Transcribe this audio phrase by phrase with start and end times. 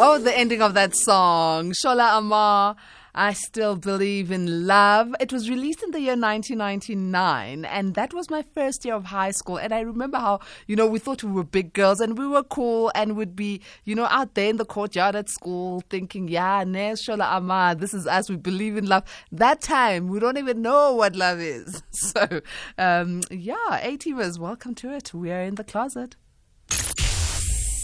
[0.00, 2.76] Oh, the ending of that song, Shola Ama.
[3.16, 5.12] I still believe in love.
[5.18, 9.32] It was released in the year 1999, and that was my first year of high
[9.32, 9.56] school.
[9.56, 10.38] And I remember how,
[10.68, 13.60] you know, we thought we were big girls and we were cool and would be,
[13.82, 17.92] you know, out there in the courtyard at school thinking, yeah, Nes Shola Ama, this
[17.92, 18.30] is us.
[18.30, 19.02] We believe in love.
[19.32, 21.82] That time, we don't even know what love is.
[21.90, 22.40] So,
[22.78, 25.12] um, yeah, A-teamers, welcome to it.
[25.12, 26.14] We are in the closet.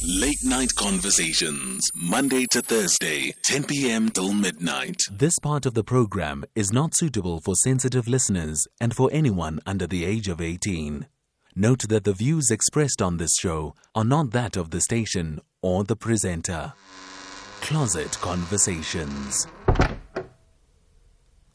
[0.07, 4.11] Late Night Conversations, Monday to Thursday, 10 p.m.
[4.11, 5.01] till midnight.
[5.11, 9.87] This part of the program is not suitable for sensitive listeners and for anyone under
[9.87, 11.06] the age of 18.
[11.56, 15.84] Note that the views expressed on this show are not that of the station or
[15.84, 16.75] the presenter.
[17.62, 19.47] Closet Conversations.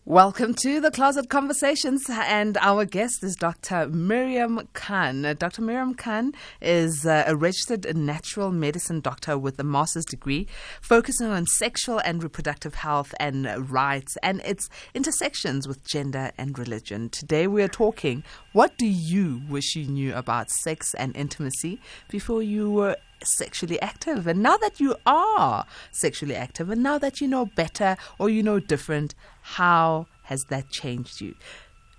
[0.10, 3.88] Welcome to the Closet Conversations, and our guest is Dr.
[3.90, 5.24] Mariam Khan.
[5.24, 5.62] Uh, Dr.
[5.62, 10.48] Mariam Khan is uh, a registered natural medicine doctor with a master's degree
[10.82, 17.10] focusing on sexual and reproductive health and rights and its intersections with gender and religion.
[17.10, 22.42] Today we are talking what do you wish you knew about sex and intimacy before
[22.42, 24.28] you were sexually active.
[24.28, 28.44] And now that you are sexually active, and now that you know better or you
[28.44, 31.36] know different, how has that changed you?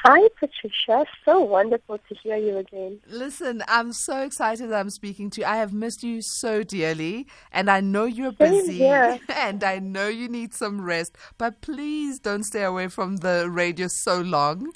[0.05, 1.05] Hi, Patricia.
[1.23, 2.99] So wonderful to hear you again.
[3.07, 5.47] Listen, I'm so excited that I'm speaking to you.
[5.47, 8.83] I have missed you so dearly, and I know you're busy,
[9.29, 13.87] and I know you need some rest, but please don't stay away from the radio
[13.87, 14.73] so long.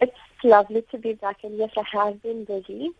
[0.00, 0.12] It's
[0.44, 2.92] lovely to be back, and yes, I have been busy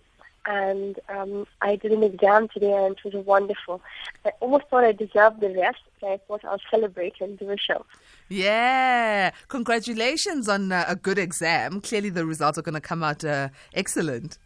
[0.47, 3.81] and um, I did an exam today, and it was wonderful.
[4.25, 7.57] I almost thought I deserved the rest, but I thought I'll celebrate and do a
[7.57, 7.85] show.
[8.29, 11.81] Yeah, congratulations on uh, a good exam.
[11.81, 14.39] Clearly, the results are going to come out uh, excellent.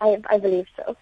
[0.00, 0.96] I, I believe so.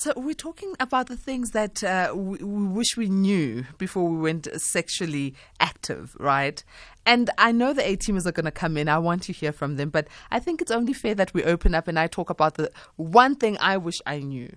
[0.00, 4.16] So we're talking about the things that uh, we, we, wish we knew before we
[4.16, 6.64] went sexually active, right?
[7.04, 8.88] And I know the A teamers are going to come in.
[8.88, 11.74] I want to hear from them, but I think it's only fair that we open
[11.74, 14.56] up and I talk about the one thing I wish I knew.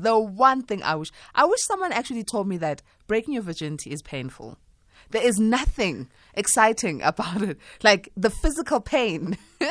[0.00, 3.92] The one thing I wish I wish someone actually told me that breaking your virginity
[3.92, 4.58] is painful.
[5.10, 9.38] There is nothing exciting about it, like the physical pain.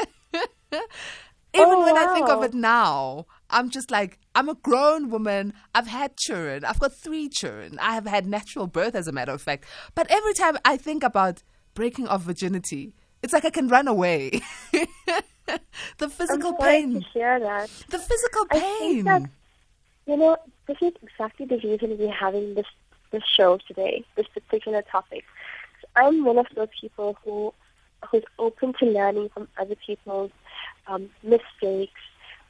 [1.54, 2.10] Even oh, when wow.
[2.10, 5.54] I think of it now, I'm just like, I'm a grown woman.
[5.76, 6.66] I've had children.
[6.66, 7.78] I've got three children.
[7.80, 9.66] I have had natural birth, as a matter of fact.
[9.94, 14.42] But every time I think about breaking off virginity, it's like I can run away.
[15.98, 16.94] the physical I'm pain.
[16.94, 17.70] To hear that.
[17.90, 19.04] The physical pain.
[19.06, 19.30] That,
[20.08, 20.38] you know,
[20.68, 22.66] this is exactly the reason we're having this
[23.12, 25.26] this show today, this particular topic.
[25.98, 27.54] I'm one of those people who
[28.10, 30.32] who's open to learning from other people's
[30.88, 32.00] um, mistakes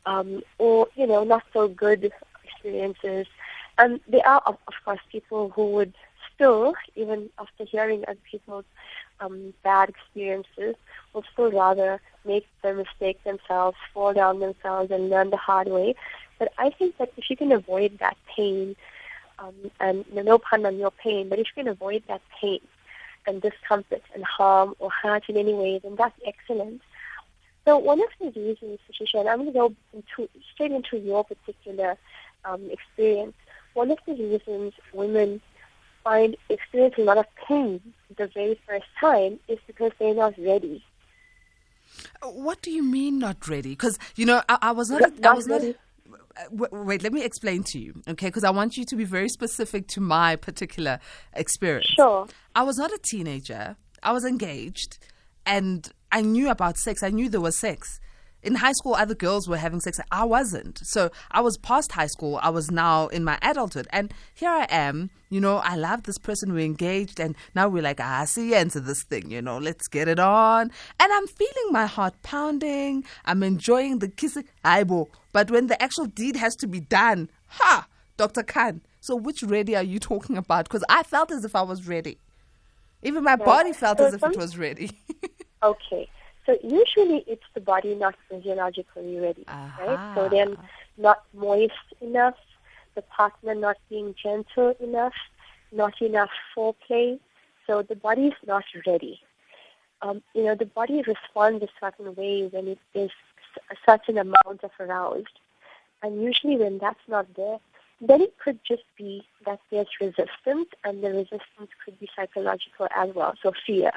[0.05, 2.11] um, or you know not so good
[2.43, 3.27] experiences.
[3.77, 5.93] And there are of, of course people who would
[6.33, 8.65] still, even after hearing other people's
[9.19, 10.75] um, bad experiences,
[11.13, 15.95] will still rather make the mistake themselves, fall down themselves, and learn the hard way.
[16.39, 18.75] But I think that if you can avoid that pain,
[19.39, 22.59] um, and no pun on your pain, but if you can avoid that pain
[23.27, 26.81] and discomfort and harm or hurt in any way, then that's excellent.
[27.65, 31.23] So one of the reasons, Patricia, and I'm going to go into, straight into your
[31.23, 31.97] particular
[32.45, 33.35] um, experience.
[33.73, 35.41] One of the reasons women
[36.03, 37.79] find experience a lot of pain
[38.17, 40.83] the very first time is because they're not ready.
[42.23, 43.69] What do you mean not ready?
[43.71, 45.01] Because you know, I, I was not.
[45.19, 45.67] not I was ready.
[45.67, 46.71] not.
[46.71, 48.27] Wait, let me explain to you, okay?
[48.27, 50.99] Because I want you to be very specific to my particular
[51.33, 51.87] experience.
[51.87, 52.25] Sure.
[52.55, 53.75] I was not a teenager.
[54.01, 54.97] I was engaged,
[55.45, 57.03] and I knew about sex.
[57.03, 57.99] I knew there was sex.
[58.43, 59.99] In high school, other girls were having sex.
[60.11, 60.79] I wasn't.
[60.83, 62.39] So I was past high school.
[62.41, 63.87] I was now in my adulthood.
[63.91, 66.51] And here I am, you know, I love this person.
[66.51, 67.19] We're engaged.
[67.19, 70.71] And now we're like, ah, see into this thing, you know, let's get it on.
[70.99, 73.03] And I'm feeling my heart pounding.
[73.25, 74.45] I'm enjoying the kissing.
[74.65, 75.07] Aibo.
[75.33, 77.87] But when the actual deed has to be done, ha,
[78.17, 78.41] Dr.
[78.41, 78.81] Khan.
[79.01, 80.65] So which ready are you talking about?
[80.65, 82.17] Because I felt as if I was ready.
[83.03, 84.91] Even my body felt as if it was ready.
[85.63, 86.09] Okay.
[86.45, 89.85] So usually it's the body not physiologically ready, uh-huh.
[89.85, 90.15] right?
[90.15, 90.57] So then
[90.97, 92.35] not moist enough,
[92.95, 95.13] the partner not being gentle enough,
[95.71, 97.19] not enough foreplay.
[97.67, 99.19] So the body is not ready.
[100.01, 103.11] Um, you know, the body responds a certain way when it is
[103.69, 105.39] a certain amount of aroused.
[106.01, 107.59] And usually when that's not there,
[108.01, 113.13] then it could just be that there's resistance, and the resistance could be psychological as
[113.13, 113.91] well, so fear.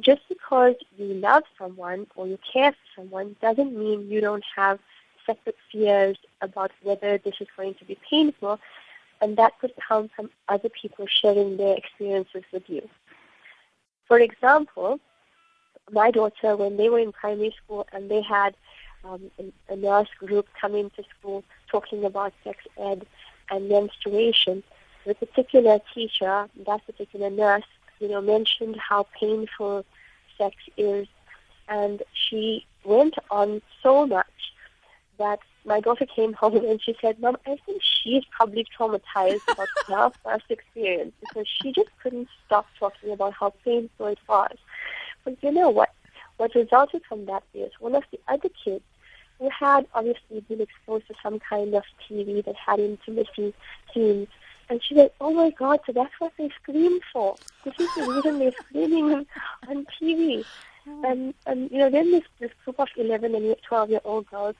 [0.00, 4.80] Just because you love someone or you care for someone doesn't mean you don't have
[5.24, 8.58] separate fears about whether this is going to be painful,
[9.20, 12.88] and that could come from other people sharing their experiences with you.
[14.06, 15.00] For example,
[15.90, 18.54] my daughter, when they were in primary school and they had
[19.04, 19.30] um,
[19.68, 23.06] a, nurse group come into school talking about sex ed
[23.50, 24.62] and menstruation,
[25.06, 27.64] the particular teacher, that particular nurse,
[28.00, 29.84] you know, mentioned how painful
[30.38, 31.06] sex is,
[31.68, 34.26] and she went on so much
[35.18, 39.68] that my daughter came home and she said, Mom, I think she's probably traumatized about
[39.86, 44.56] her first experience because she just couldn't stop talking about how painful it was.
[45.24, 45.90] But you know what?
[46.36, 48.82] What resulted from that is one of the other kids
[49.38, 53.54] who had obviously been exposed to some kind of TV that had intimacy
[53.92, 54.28] scenes.
[54.74, 57.36] And she said, oh my God, so that's what they scream for.
[57.64, 59.24] This is the reason they're screaming
[59.68, 60.44] on TV.
[60.84, 61.04] Hmm.
[61.04, 64.56] And, and you know, then this, this group of 11 and 12 year old girls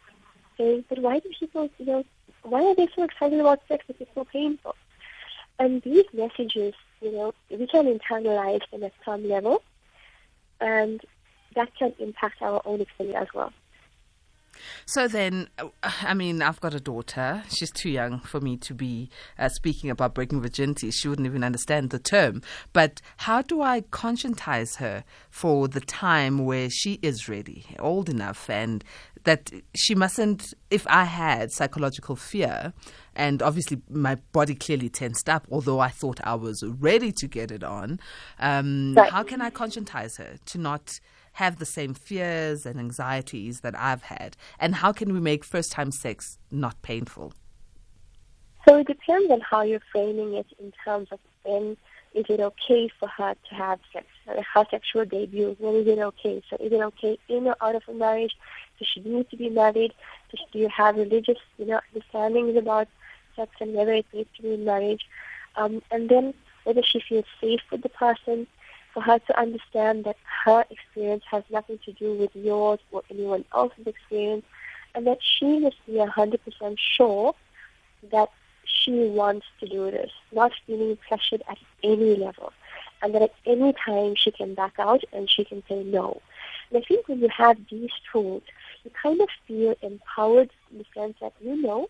[0.56, 2.04] saying, but why do people, you know,
[2.44, 4.76] why are they so excited about sex if it's so painful?
[5.58, 9.64] And these messages, you know, we can internalize them at some level,
[10.60, 11.00] and
[11.56, 13.52] that can impact our own experience as well.
[14.86, 17.42] So then, uh, I mean, I've got a daughter.
[17.48, 20.90] She's too young for me to be uh, speaking about breaking virginity.
[20.90, 22.42] She wouldn't even understand the term.
[22.72, 28.48] But how do I conscientize her for the time where she is ready, old enough,
[28.50, 28.84] and
[29.24, 32.72] that she mustn't, if I had psychological fear,
[33.16, 37.50] and obviously my body clearly tensed up, although I thought I was ready to get
[37.50, 38.00] it on,
[38.38, 39.10] um, right.
[39.10, 41.00] how can I conscientize her to not
[41.34, 44.36] have the same fears and anxieties that I've had?
[44.58, 47.32] And how can we make first time sex not painful?
[48.66, 51.76] So it depends on how you're framing it in terms of when
[52.14, 56.42] is it okay for her to have sex, her sexual debut, when is it okay?
[56.48, 58.32] So is it okay in or out of a marriage?
[58.78, 59.92] Does she need to be married?
[60.30, 62.88] Does, do you have religious you know, understandings about
[63.36, 65.04] sex and whether it needs to be in marriage?
[65.56, 68.46] Um, and then whether she feels safe with the person,
[68.94, 73.44] for her to understand that her experience has nothing to do with yours or anyone
[73.52, 74.46] else's experience,
[74.94, 77.34] and that she must be 100% sure
[78.12, 78.30] that
[78.64, 82.52] she wants to do this, not feeling pressured at any level,
[83.02, 86.22] and that at any time she can back out and she can say no.
[86.70, 88.42] And I think when you have these tools,
[88.84, 91.88] you kind of feel empowered in the sense that you know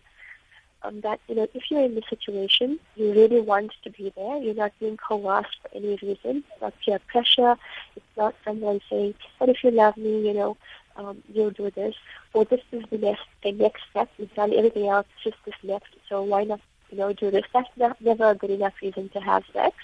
[0.85, 4.37] um, that you know if you're in the situation, you really want to be there.
[4.37, 6.43] You're not being coerced for any reason.
[6.51, 7.57] It's not peer pressure.
[7.95, 10.57] It's not someone saying, "But if you love me, you know,
[10.95, 11.95] um, you'll do this."
[12.33, 14.09] Or this is the next the next step.
[14.17, 15.07] You've done everything else.
[15.23, 15.93] Just this next.
[16.09, 17.45] So why not you know do this?
[17.53, 19.75] That's not, never a good enough reason to have sex.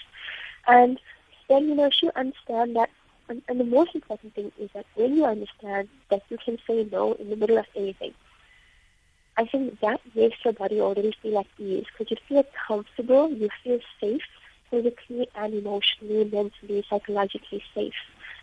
[0.66, 1.00] And
[1.48, 2.90] then you know she'll understand that.
[3.28, 6.86] And, and the most important thing is that when you understand that you can say
[6.90, 8.12] no in the middle of anything,
[9.36, 13.48] I think that makes your body already feel at ease because you feel comfortable, you
[13.64, 14.22] feel safe,
[14.70, 17.94] physically and emotionally, mentally, psychologically safe.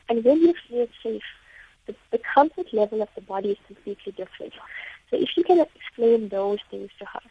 [0.08, 1.24] And when you feel safe,
[1.86, 4.54] the, the comfort level of the body is completely different.
[5.10, 7.22] So if you can explain those things to her,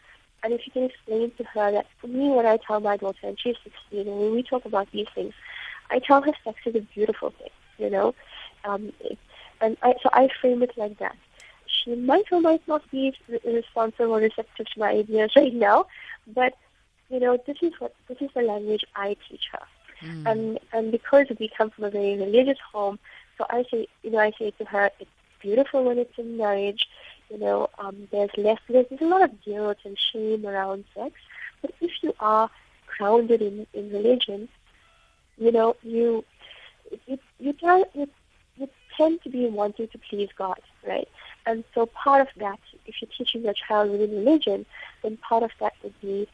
[0.44, 3.18] and if you can explain to her that for me, when I tell my daughter,
[3.26, 5.34] and she's 16, and when we talk about these things,
[5.90, 8.14] I tell her sex is a beautiful thing, you know?
[8.64, 8.92] Um,
[9.60, 11.16] and I, so I frame it like that
[11.82, 15.86] she might or might not be responsive or receptive to my ideas right now,
[16.26, 16.54] but
[17.10, 19.66] you know, this is what this is the language I teach her.
[20.02, 20.30] Mm.
[20.30, 22.98] And and because we come from a very religious home,
[23.36, 26.88] so I say you know, I say to her, it's beautiful when it's in marriage,
[27.30, 31.14] you know, um, there's less there's, there's a lot of guilt and shame around sex.
[31.62, 32.50] But if you are
[32.86, 34.48] grounded in, in religion,
[35.36, 36.24] you know, you
[37.06, 38.08] you you, try, you you
[38.98, 41.08] tend to be wanting to please God, right?
[41.46, 44.66] And so part of that, if you're teaching your child within religion,
[45.02, 46.28] then part of that would be,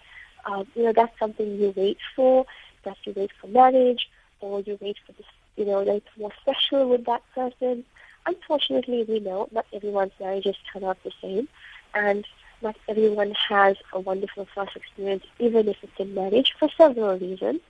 [0.47, 2.44] um, you know, that's something you wait for,
[2.85, 4.09] that you wait for marriage,
[4.40, 7.85] or you wait for this, you know, it's more special with that person.
[8.26, 11.47] Unfortunately, we know not everyone's marriages turn out the same,
[11.94, 12.26] and
[12.62, 17.61] not everyone has a wonderful first experience, even if it's in marriage, for several reasons.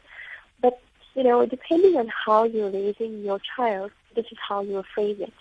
[0.61, 0.81] But,
[1.15, 5.33] you know, depending on how you're raising your child, this is how you phrase it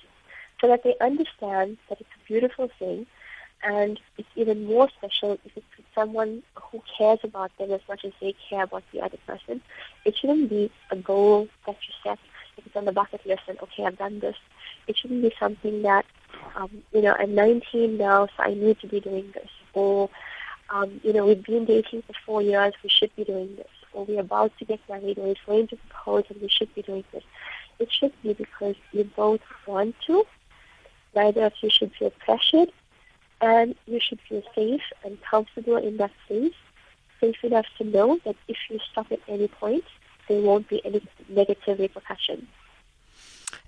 [0.60, 3.06] so that they understand that it's a beautiful thing
[3.64, 5.66] and it's even more special if it's
[5.96, 9.62] someone who cares about them as much as they care about the other person.
[10.06, 12.20] It shouldn't be a goal that you set
[12.58, 14.36] if it's on the bucket list and okay, I've done this.
[14.88, 16.06] It shouldn't be something that,
[16.56, 19.50] um, you know, I'm 19 now, so I need to be doing this.
[19.74, 20.10] or
[20.70, 24.06] um, you know, we've been dating for four years, we should be doing this, or
[24.06, 27.04] we're about to get married, or it's going to propose, and we should be doing
[27.14, 27.24] this.
[27.84, 30.26] It should be because you both want to.
[31.14, 32.72] Neither of you should feel pressured,
[33.42, 36.60] and you should feel safe and comfortable in that space.
[37.20, 39.84] Safe enough to know that if you stop at any point,
[40.30, 42.48] there won't be any negative repercussions.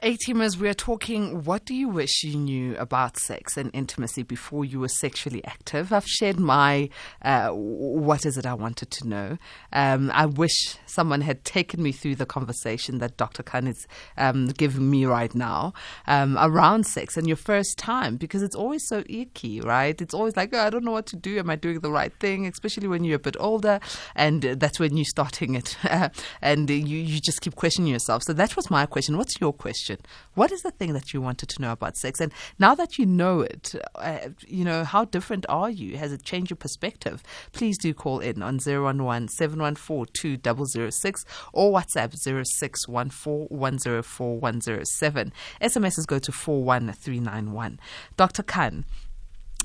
[0.02, 4.24] A teamers, we are talking what do you wish you knew about sex and intimacy
[4.24, 5.92] before you were sexually active?
[5.94, 6.90] I've shared my
[7.22, 9.38] uh, what is it I wanted to know.
[9.74, 13.44] Um, I wish someone had taken me through the conversation that Dr.
[13.44, 13.88] Khan is
[14.18, 15.74] um, giving me right now
[16.08, 20.00] um, around sex and your first time because it's always so icky, right?
[20.02, 21.38] It's always like, oh, I don't know what to do.
[21.40, 22.48] Am I doing the right thing?
[22.48, 23.80] Especially when you're a bit older
[24.16, 25.78] and that's when you're starting it
[26.42, 28.24] and you, you just keep questioning yourself.
[28.24, 29.18] So that was my question.
[29.18, 29.75] What's your question?
[29.76, 29.98] Question.
[30.36, 32.22] What is the thing that you wanted to know about sex?
[32.22, 35.98] And now that you know it, uh, you know, how different are you?
[35.98, 37.22] Has it changed your perspective?
[37.52, 45.34] Please do call in on 011 714 2006 or WhatsApp 0614 104 107.
[45.62, 47.78] SMSs go to 41391.
[48.16, 48.44] Dr.
[48.44, 48.86] Khan,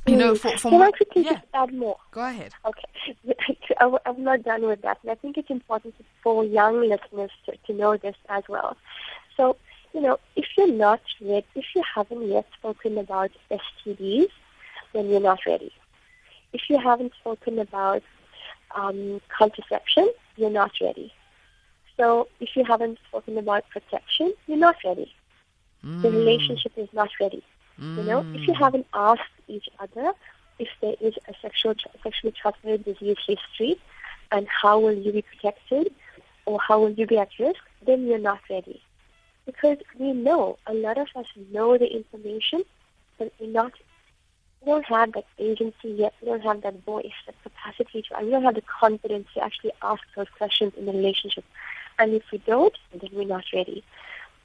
[0.06, 1.34] you know, for, for Can I quickly yeah.
[1.34, 1.98] just add more?
[2.10, 2.52] Go ahead.
[2.64, 3.16] Okay.
[3.80, 4.98] I'm not done with that.
[5.02, 8.76] And I think it's important for young listeners to, to know this as well.
[9.36, 9.56] So
[9.92, 14.30] you know, if you're not yet, if you haven't yet spoken about STDs,
[14.92, 15.72] then you're not ready.
[16.52, 18.02] If you haven't spoken about
[18.74, 21.12] um, contraception, you're not ready.
[21.96, 25.12] So if you haven't spoken about protection, you're not ready.
[25.84, 26.02] Mm.
[26.02, 27.42] The relationship is not ready.
[27.80, 27.96] Mm.
[27.96, 28.58] You know, if you mm.
[28.58, 30.12] haven't asked each other
[30.58, 33.80] if there is a sexual sexually transmitted disease history
[34.30, 35.92] and how will you be protected
[36.46, 38.82] or how will you be at risk, then you're not ready.
[39.46, 42.64] Because we know, a lot of us know the information,
[43.18, 43.72] but we not
[44.60, 46.12] we don't have that agency yet.
[46.20, 49.42] We don't have that voice, that capacity to, and we don't have the confidence to
[49.42, 51.44] actually ask those questions in the relationship.
[51.98, 53.82] And if we don't, then we're not ready.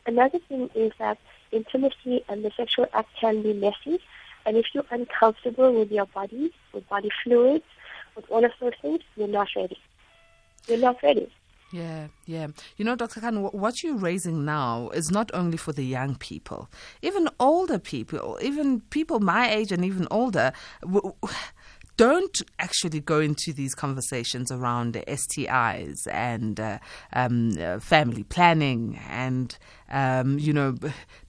[0.06, 1.18] Another thing is that
[1.52, 4.00] intimacy and the sexual act can be messy.
[4.46, 7.66] And if you're uncomfortable with your body, with body fluids,
[8.16, 9.78] with all of those things, you're not ready.
[10.68, 11.30] You're not ready.
[11.72, 12.48] Yeah, yeah.
[12.78, 13.20] You know, Dr.
[13.20, 16.70] Khan, what you're raising now is not only for the young people,
[17.02, 20.54] even older people, even people my age and even older.
[21.98, 26.80] Don't actually go into these conversations around STIs and uh,
[27.14, 29.58] um, uh, family planning and
[29.90, 30.72] um, you know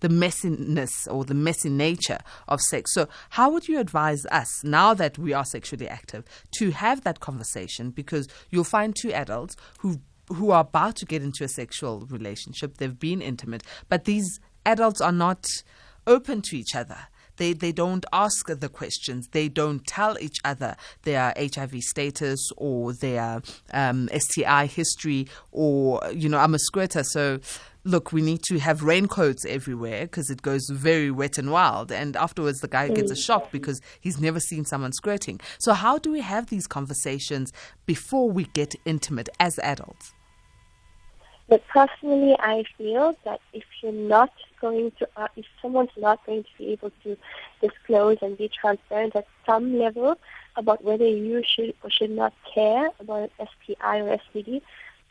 [0.00, 2.92] the messiness or the messy nature of sex.
[2.94, 6.24] So, how would you advise us now that we are sexually active
[6.58, 7.90] to have that conversation?
[7.90, 12.78] Because you'll find two adults who who are about to get into a sexual relationship,
[12.78, 15.46] they've been intimate, but these adults are not
[16.06, 16.98] open to each other.
[17.36, 19.28] They, they don't ask the questions.
[19.28, 23.42] They don't tell each other their HIV status or their
[23.72, 27.40] um, STI history or, you know, I'm a squirter, so
[27.84, 31.92] look, we need to have raincoats everywhere because it goes very wet and wild.
[31.92, 35.40] And afterwards, the guy gets a shock because he's never seen someone squirting.
[35.58, 37.52] So, how do we have these conversations
[37.86, 40.15] before we get intimate as adults?
[41.48, 46.42] But personally, I feel that if you're not going to, uh, if someone's not going
[46.42, 47.16] to be able to
[47.60, 50.18] disclose and be transparent at some level
[50.56, 54.60] about whether you should or should not care about STI or STD,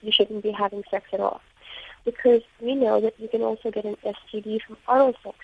[0.01, 1.39] you shouldn't be having sex at all.
[2.04, 5.38] Because we know that you can also get an STD from oral sex.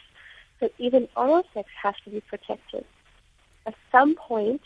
[0.60, 2.86] So even oral sex has to be protected.
[3.66, 4.62] At some point,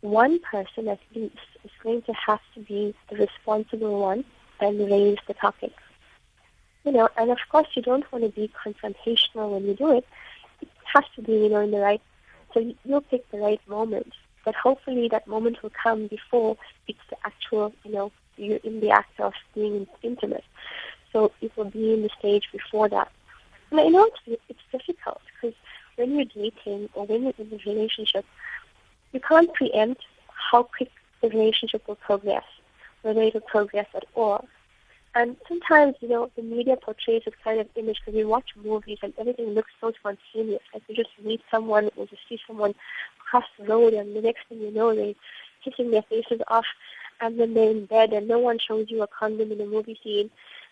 [0.00, 4.24] one person at least is going to have to be the responsible one
[4.60, 5.72] and raise the topic.
[6.84, 10.06] You know, and of course you don't want to be confrontational when you do it.
[10.62, 12.00] It has to be, you know, in the right,
[12.52, 14.12] so you'll pick the right moment.
[14.44, 16.56] But hopefully that moment will come before
[16.88, 20.44] it's the actual, you know, you're in the act of being intimate.
[21.12, 23.10] So it will be in the stage before that.
[23.70, 25.56] And I know it's, it's difficult because
[25.96, 28.24] when you're dating or when you're in a relationship,
[29.12, 30.90] you can't preempt how quick
[31.20, 32.44] the relationship will progress
[33.04, 34.46] related progress at all.
[35.14, 38.98] And sometimes, you know, the media portrays this kind of image because we watch movies
[39.02, 40.62] and everything looks so spontaneous.
[40.72, 42.74] Like you just meet someone or just see someone
[43.18, 45.14] cross the road and the next thing you know, they're
[45.64, 46.66] kissing their faces off
[47.20, 49.98] and then they're in bed and no one shows you a condom in a movie
[50.02, 50.30] scene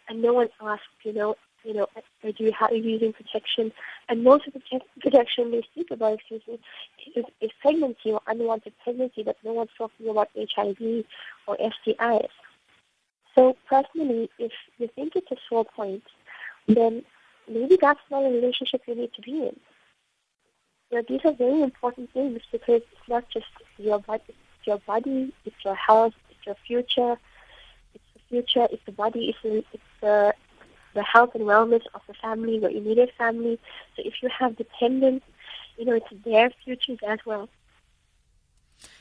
[0.08, 1.86] and no one asks, you know, you know,
[2.22, 3.72] do you have using protection?
[4.08, 4.62] And most of the
[5.00, 6.58] protection they speak about, excuse me,
[7.16, 11.04] is, is pregnancy or unwanted pregnancy, but no one's talking about HIV
[11.46, 12.28] or STIs.
[13.34, 16.02] So personally, if you think it's a sore point,
[16.66, 17.04] then
[17.48, 19.56] maybe that's not a relationship you need to be in.
[20.90, 23.46] you know, these are very important things because it's not just
[23.76, 27.16] your body, it's your body, it's your health, it's your future,
[27.94, 30.34] it's the future, it's the body, it's the, it's the
[30.94, 33.58] the health and wellness of the family, your immediate family.
[33.96, 35.24] So if you have dependents,
[35.76, 37.48] you know, it's their futures as well.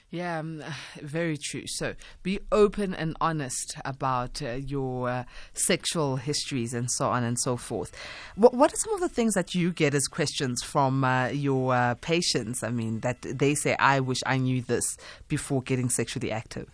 [0.10, 0.64] Yeah, um,
[1.02, 1.64] very true.
[1.68, 7.40] So be open and honest about uh, your uh, sexual histories and so on and
[7.40, 7.92] so forth.
[8.36, 11.74] What, what, are some of the things that you get as questions from uh, your
[11.74, 12.64] uh, patients?
[12.64, 16.70] I mean, that they say, I wish I knew this before getting sexually active.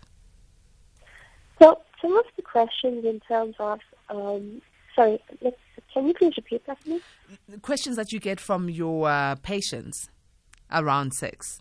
[1.60, 3.80] So, some of the questions in terms of,
[4.10, 4.60] um,
[4.94, 5.20] sorry,
[5.92, 7.02] can you please repeat that, please?
[7.62, 10.08] Questions that you get from your uh, patients
[10.72, 11.60] around sex.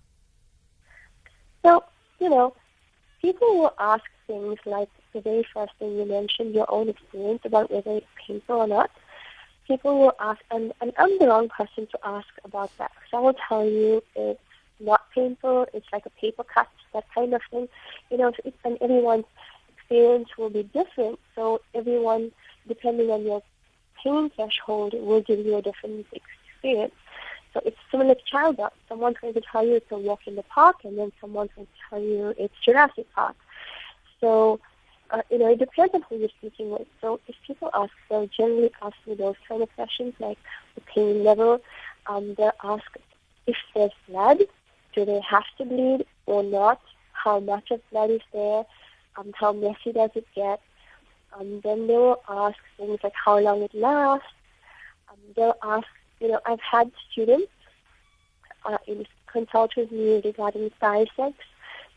[1.65, 1.83] So,
[2.19, 2.55] you know,
[3.21, 7.71] people will ask things like the very first thing you mentioned, your own experience about
[7.71, 8.91] whether it's painful or not.
[9.67, 12.91] People will ask, and, and I'm the wrong person to ask about that.
[13.09, 14.39] So I will tell you it's
[14.79, 17.69] not painful, it's like a paper cut, that kind of thing.
[18.11, 19.25] You know, it's, and everyone's
[19.77, 21.19] experience will be different.
[21.35, 22.31] So everyone,
[22.67, 23.41] depending on your
[24.03, 26.93] pain threshold, will give you a different experience.
[27.53, 28.73] So it's similar to childbirth.
[28.89, 31.67] Someone's going to tell you it's a walk in the park, and then someone's going
[31.67, 33.35] to tell you it's Jurassic Park.
[34.19, 34.59] So,
[35.11, 36.87] uh, you know, it depends on who you're speaking with.
[36.99, 40.39] So if people ask, they'll generally ask me those kind of questions, like
[40.75, 41.61] the pain level.
[42.07, 42.85] Um, they'll ask
[43.45, 44.39] if there's blood,
[44.95, 46.81] do they have to bleed or not?
[47.11, 48.65] How much of blood is there?
[49.15, 50.59] Um, how messy does it get?
[51.37, 54.27] Um, then they will ask things like how long it lasts.
[55.09, 55.87] Um, they'll ask
[56.23, 57.51] you know, I've had students
[58.65, 61.09] uh, in consult with me regarding sex.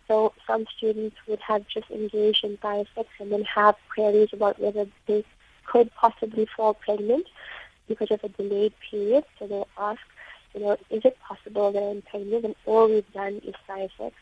[0.09, 4.87] So some students would have just engaged in sex and then have queries about whether
[5.07, 5.25] they
[5.64, 7.26] could possibly fall pregnant
[7.88, 9.25] because of a delayed period.
[9.38, 10.00] So they'll ask,
[10.55, 12.45] you know, is it possible that I'm pregnant?
[12.45, 13.93] And all we've done is sex.
[13.99, 14.12] So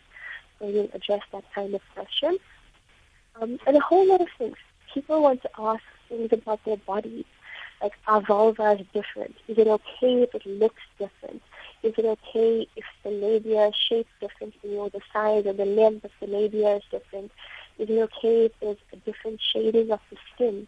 [0.61, 2.38] we'll address that kind of question.
[3.41, 4.56] Um, and a whole lot of things.
[4.95, 7.25] People want to ask things about their bodies
[7.83, 9.35] like our vulva is different?
[9.49, 11.43] Is it okay if it looks different?
[11.83, 16.04] Is it okay if the labia is shaped differently or the size or the length
[16.04, 17.30] of the labia is different?
[17.78, 20.67] Is it okay if there's a different shading of the skin?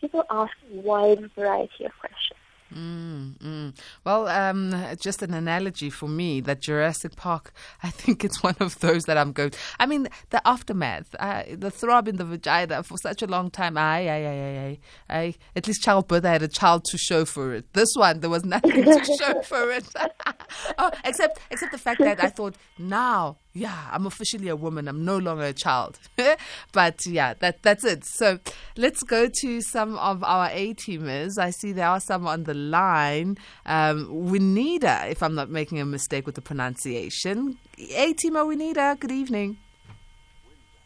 [0.00, 2.38] People ask a wide variety of questions.
[2.74, 3.78] Mm, mm.
[4.04, 7.52] Well, um, just an analogy for me that Jurassic Park,
[7.82, 9.52] I think it's one of those that I'm going.
[9.78, 13.76] I mean, the aftermath, uh, the throb in the vagina for such a long time.
[13.76, 14.78] I, I, I, I,
[15.08, 17.72] I, at least childbirth, I had a child to show for it.
[17.72, 19.86] This one, there was nothing to show for it,
[20.78, 24.86] oh, except except the fact that I thought now yeah, I'm officially a woman.
[24.86, 25.98] I'm no longer a child.
[26.72, 28.04] but yeah, that that's it.
[28.04, 28.38] So
[28.76, 31.38] let's go to some of our A teamers.
[31.38, 33.38] I see there are some on the line.
[33.66, 37.58] Um, Winida, if I'm not making a mistake with the pronunciation.
[37.78, 39.58] A teamer Winida, good evening.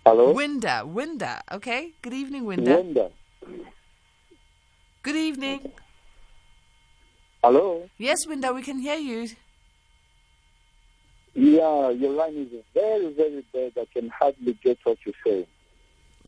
[0.06, 0.32] Hello?
[0.32, 1.92] Winda, Winda, okay?
[2.02, 2.76] Good evening, Winda.
[2.76, 3.10] Winda.
[5.02, 5.72] Good evening.
[7.42, 7.88] Hello?
[7.96, 9.28] Yes, Winda, we can hear you.
[11.34, 13.72] Yeah, your line is very, very bad.
[13.76, 15.46] I can hardly get what you say.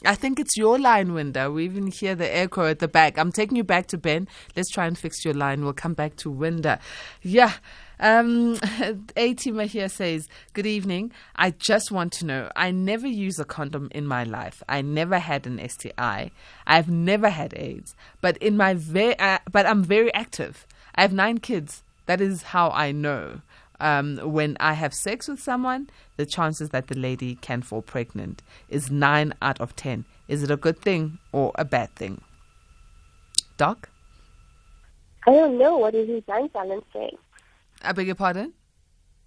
[0.05, 1.51] I think it's your line, Winda.
[1.51, 3.17] We even hear the echo at the back.
[3.19, 4.29] I'm taking you back to Ben.
[4.55, 5.65] Let's try and fix your line.
[5.65, 6.81] We'll come back to Winda.
[7.23, 7.55] Yeah.
[7.99, 8.55] Um,
[9.17, 11.13] A teamer here says, Good evening.
[11.37, 14.63] I just want to know I never use a condom in my life.
[14.69, 16.31] I never had an STI.
[16.67, 17.95] I've never had AIDS.
[18.21, 20.67] But in my ve- uh, but I'm very active.
[20.95, 21.85] I have nine kids.
[22.05, 23.41] That is how I know
[23.81, 28.43] um, when I have sex with someone, the chances that the lady can fall pregnant
[28.69, 30.05] is 9 out of 10.
[30.29, 32.21] Is it a good thing or a bad thing?
[33.57, 33.89] Doc?
[35.27, 35.77] I don't know.
[35.77, 37.17] What is his bank balance saying?
[37.83, 38.53] I beg your pardon?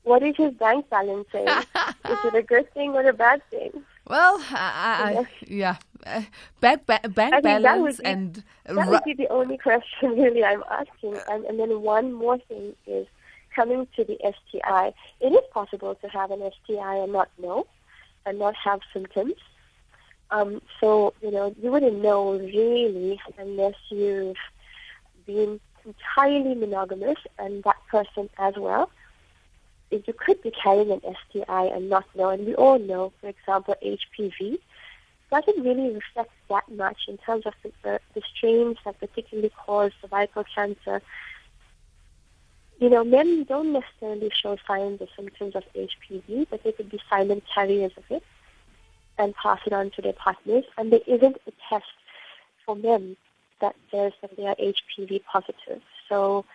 [0.04, 1.48] What is his bank balance saying?
[2.10, 3.72] is it a good thing or a bad thing?
[4.08, 6.24] Well, I, I, yeah, uh,
[6.62, 11.20] bank, bank balance be, and that would be the only question really I'm asking.
[11.30, 13.06] And, and then one more thing is
[13.56, 17.68] coming to the STI, it is possible to have an STI and not know,
[18.26, 19.36] and not have symptoms.
[20.32, 24.38] Um, so, you know, you wouldn't know really unless you've
[25.26, 28.92] been entirely monogamous and that person as well.
[29.92, 33.76] You could be carrying an STI and not know, and we all know, for example,
[33.84, 34.60] HPV
[35.32, 39.92] doesn't really reflect that much in terms of the, the, the strains that particularly cause
[40.02, 41.02] cervical cancer
[42.80, 47.00] you know, men don't necessarily show signs or symptoms of HPV, but they could be
[47.10, 48.24] silent carriers of it
[49.18, 50.63] and pass it on to their partners.
[50.78, 51.86] And there isn't a test
[52.65, 53.18] for men
[53.60, 55.82] that says that they are HPV positive.
[56.08, 56.46] So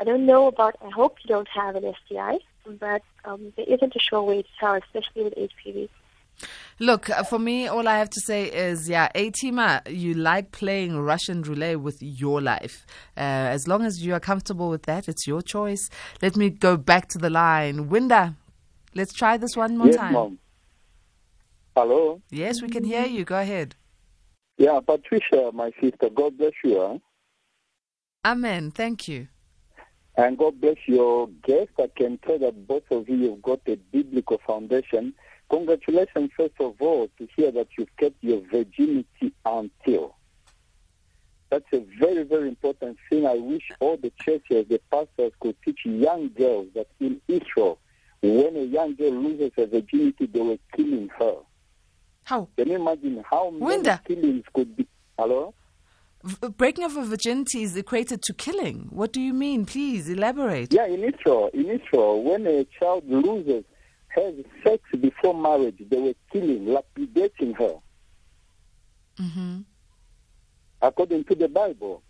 [0.00, 2.38] I don't know about, I hope you don't have an STI,
[2.80, 5.88] but um, there isn't a sure way to tell, especially with HPV.
[6.78, 10.98] Look, uh, for me, all I have to say is, yeah, A-Teamer, you like playing
[10.98, 12.86] Russian roulette with your life.
[13.16, 15.90] Uh, as long as you are comfortable with that, it's your choice.
[16.22, 17.88] Let me go back to the line.
[17.88, 18.36] Winda,
[18.94, 20.12] let's try this one more yes, time.
[20.14, 20.38] mom.
[21.76, 22.20] Hello.
[22.30, 23.24] Yes, we can hear you.
[23.24, 23.76] Go ahead.
[24.56, 26.08] Yeah, Patricia, my sister.
[26.14, 26.78] God bless you.
[26.78, 26.98] Huh?
[28.24, 28.70] Amen.
[28.70, 29.28] Thank you.
[30.16, 31.70] And God bless your guest.
[31.78, 35.14] I can tell that both of you have got a biblical foundation.
[35.50, 40.16] Congratulations, first of all, to hear that you've kept your virginity until.
[41.50, 43.26] That's a very, very important thing.
[43.26, 47.80] I wish all the churches, the pastors could teach young girls that in Israel,
[48.22, 51.36] when a young girl loses her virginity, they were killing her.
[52.24, 52.48] How?
[52.56, 54.00] Can you imagine how many Winda.
[54.06, 54.86] killings could be?
[55.18, 55.52] Hello?
[56.22, 58.86] V- uh, breaking of a virginity is equated to killing.
[58.90, 59.66] What do you mean?
[59.66, 60.72] Please elaborate.
[60.72, 63.64] Yeah, in Israel, in Israel, when a child loses,
[64.10, 67.76] has sex before marriage, they were killing, lapidating her,
[69.18, 69.58] hmm
[70.82, 72.02] according to the Bible.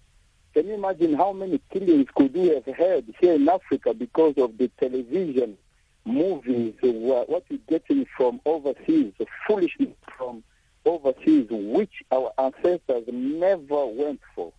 [0.54, 4.58] Can you imagine how many killings could we have had here in Africa because of
[4.58, 5.56] the television,
[6.04, 10.42] movies, what we're getting from overseas, the foolishness from
[10.84, 14.52] overseas, which our ancestors never went for?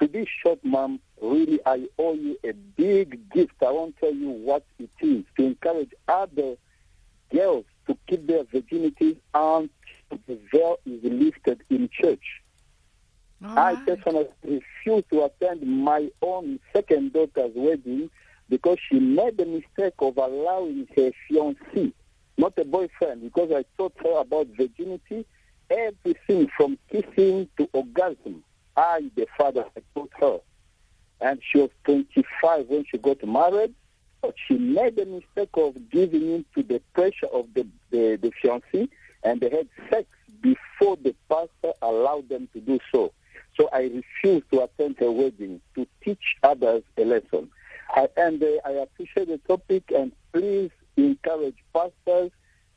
[0.00, 3.54] To be short, ma'am, really, I owe you a big gift.
[3.62, 6.56] I won't tell you what it is to encourage other
[7.32, 9.68] girls to keep their virginity until
[10.26, 12.42] the veil is lifted in church.
[13.44, 18.10] All I personally refused to attend my own second daughter's wedding
[18.48, 21.92] because she made the mistake of allowing her fiancé,
[22.38, 25.26] not a boyfriend, because I taught her about virginity,
[25.70, 28.44] everything from kissing to orgasm.
[28.76, 30.38] I, the father, I taught her.
[31.20, 33.74] And she was 25 when she got married.
[34.22, 38.32] But she made the mistake of giving in to the pressure of the, the, the
[38.42, 38.88] fiancé,
[39.22, 40.06] and they had sex
[40.40, 43.12] before the pastor allowed them to do so.
[43.58, 47.50] So I refused to attend her wedding to teach others a lesson.
[47.90, 52.30] I, and uh, I appreciate the topic, and please encourage pastors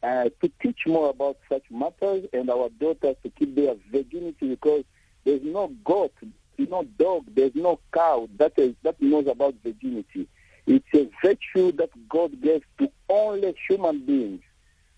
[0.03, 4.83] uh, to teach more about such matters and our daughters to keep their virginity because
[5.23, 10.27] there's no there's no dog, there's no cow that is that knows about virginity.
[10.65, 14.41] It's a virtue that God gave to only human beings.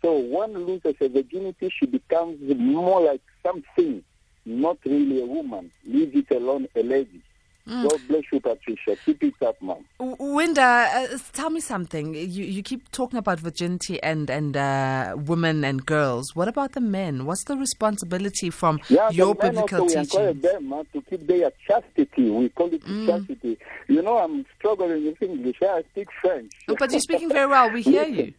[0.01, 4.03] So one loses her virginity, she becomes more like something,
[4.45, 5.71] not really a woman.
[5.85, 7.21] Leave it alone, a lady.
[7.69, 8.97] God bless you, Patricia.
[9.05, 9.85] Keep it up, man.
[9.99, 12.15] Winda, uh, tell me something.
[12.15, 16.35] You you keep talking about virginity and and uh, women and girls.
[16.35, 17.25] What about the men?
[17.25, 20.51] What's the responsibility from Yeah, your the biblical also, we encourage teaching?
[20.61, 22.29] them uh, to keep their chastity.
[22.29, 23.57] We call it chastity.
[23.87, 25.57] You know, I'm struggling with English.
[25.61, 26.51] I speak French.
[26.67, 27.69] Oh, but you're speaking very well.
[27.69, 28.33] We hear you.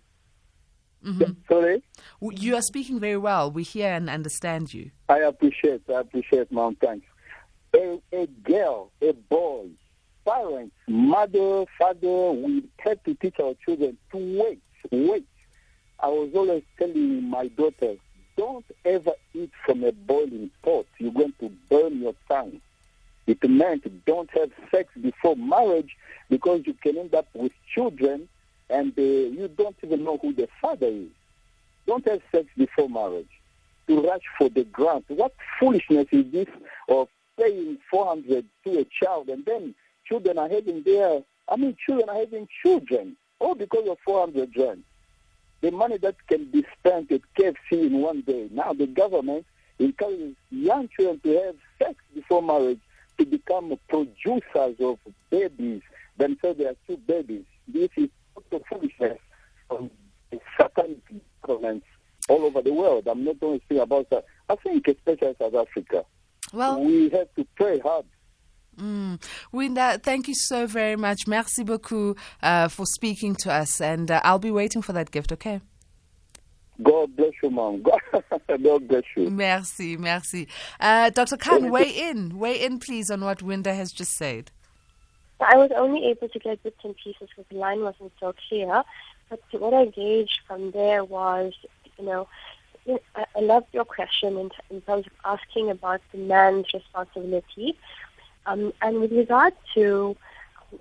[1.49, 1.83] Sorry?
[2.21, 3.51] You are speaking very well.
[3.51, 4.91] We hear and understand you.
[5.09, 6.77] I appreciate, I appreciate, mom.
[6.77, 7.07] Thanks.
[7.75, 9.67] A, a girl, a boy,
[10.25, 15.27] parents, mother, father, we have to teach our children to wait, wait.
[16.01, 17.99] I was always telling my daughters,
[18.37, 20.87] don't ever eat from a boiling pot.
[20.99, 22.61] You're going to burn your tongue.
[23.27, 25.97] It meant don't have sex before marriage
[26.29, 28.29] because you can end up with children
[28.71, 31.09] and uh, you don't even know who the father is.
[31.87, 33.29] Don't have sex before marriage
[33.87, 35.05] to rush for the grant.
[35.09, 36.49] What foolishness is this
[36.89, 37.09] of
[37.41, 39.75] paying 400 to a child and then
[40.05, 44.85] children are having their, I mean, children are having children, all because of 400 rand.
[45.63, 48.49] The money that can be spent at KFC in one day.
[48.51, 49.47] Now the government
[49.79, 52.81] encourages young children to have sex before marriage
[53.19, 54.99] to become producers of
[55.31, 55.83] babies
[56.17, 56.59] themselves.
[56.59, 57.45] They are two babies.
[57.69, 59.19] This is total foolishness
[59.69, 59.91] from
[60.31, 60.99] the satanic
[61.47, 61.87] governments
[62.29, 63.07] all over the world.
[63.07, 64.25] I'm not only speaking about that.
[64.49, 66.05] I think especially South Africa.
[66.53, 68.07] Well, we have to pray hard.
[68.79, 69.23] Mm.
[69.53, 71.27] Winda, thank you so very much.
[71.27, 75.33] Merci beaucoup uh, for speaking to us, and uh, I'll be waiting for that gift.
[75.33, 75.61] Okay.
[76.83, 77.83] God bless you, mom.
[77.83, 78.01] God,
[78.63, 79.29] God bless you.
[79.31, 80.49] Merci, merci.
[80.79, 81.37] Uh, Dr.
[81.37, 84.51] Khan, weigh in, weigh in, please, on what Winda has just said.
[85.41, 88.83] I was only able to get bits and pieces because the line wasn't so clear.
[89.29, 91.53] But what I gauged from there was,
[91.99, 92.29] you know,
[93.15, 97.77] I, I loved your question in, in terms of asking about the man's responsibility.
[98.47, 100.17] Um, and with regard to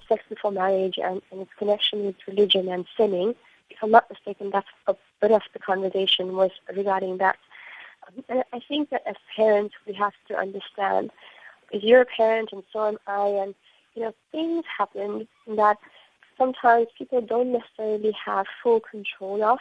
[0.08, 3.36] sex before marriage and, and its connection with religion and sinning,
[3.70, 7.38] if I'm not mistaken, that's a bit of the conversation was regarding that.
[8.08, 11.12] Um, and I think that as parents, we have to understand,
[11.72, 13.56] if you're a parent and so am I, and
[13.96, 15.78] you know, things happen that
[16.38, 19.60] sometimes people don't necessarily have full control of,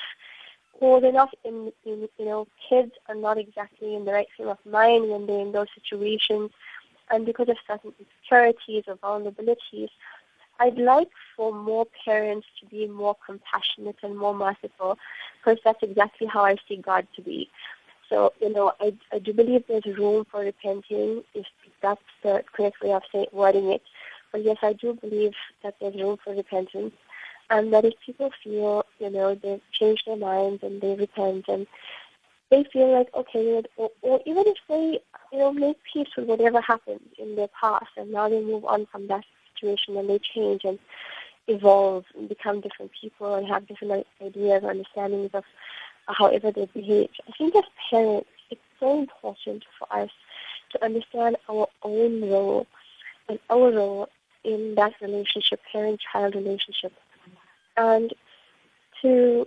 [0.80, 4.48] or they're not in, in you know, kids are not exactly in the right frame
[4.48, 6.50] of mind when they're in those situations,
[7.10, 9.88] and because of certain insecurities or vulnerabilities,
[10.60, 14.98] I'd like for more parents to be more compassionate and more merciful,
[15.38, 17.48] because that's exactly how I see God to be.
[18.08, 21.46] So, you know, I, I do believe there's room for repenting, if
[21.82, 23.82] that's the correct way of say, wording it.
[24.32, 26.94] But yes, I do believe that there's room for repentance.
[27.50, 31.66] And that if people feel, you know, they've changed their minds and they repent and
[32.50, 35.00] they feel like, okay, or, or even if they,
[35.32, 38.86] you know, make peace with whatever happened in their past and now they move on
[38.86, 40.78] from that situation and they change and
[41.46, 45.44] evolve and become different people and have different ideas or understandings of
[46.06, 47.10] however they behave.
[47.28, 50.10] I think as parents, it's so important for us
[50.70, 52.66] to understand our own role
[53.28, 54.08] and our role
[54.44, 56.92] in that relationship, parent-child relationship,
[57.76, 58.12] and
[59.02, 59.46] to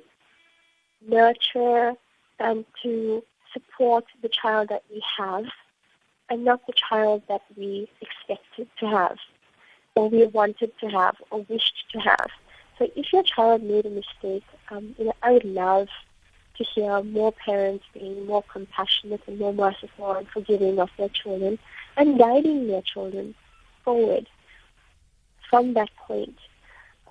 [1.08, 1.94] nurture
[2.40, 5.46] and to support the child that we have
[6.30, 9.18] and not the child that we expected to have
[9.96, 12.30] or we wanted to have or wished to have.
[12.78, 15.90] So if your child made a mistake, um, you know, I would love
[16.58, 21.60] to hear more parents being more compassionate and more merciful and forgiving of their children
[21.98, 23.36] and guiding their children
[23.84, 24.28] forward
[25.50, 26.38] from that point.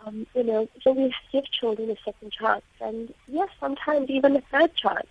[0.05, 4.41] Um, you know, so we give children a second chance, and yes, sometimes even a
[4.41, 5.07] third chance.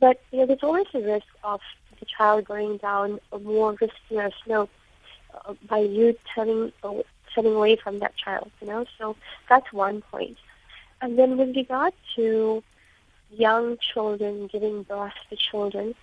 [0.00, 1.60] But you know, there's always a risk of
[1.98, 4.70] the child going down a more riskier slope
[5.34, 7.02] uh, by you turning uh,
[7.34, 8.50] turning away from that child.
[8.60, 9.16] You know, so
[9.48, 10.38] that's one point.
[11.02, 12.62] And then with regard to
[13.30, 15.94] young children giving birth to children,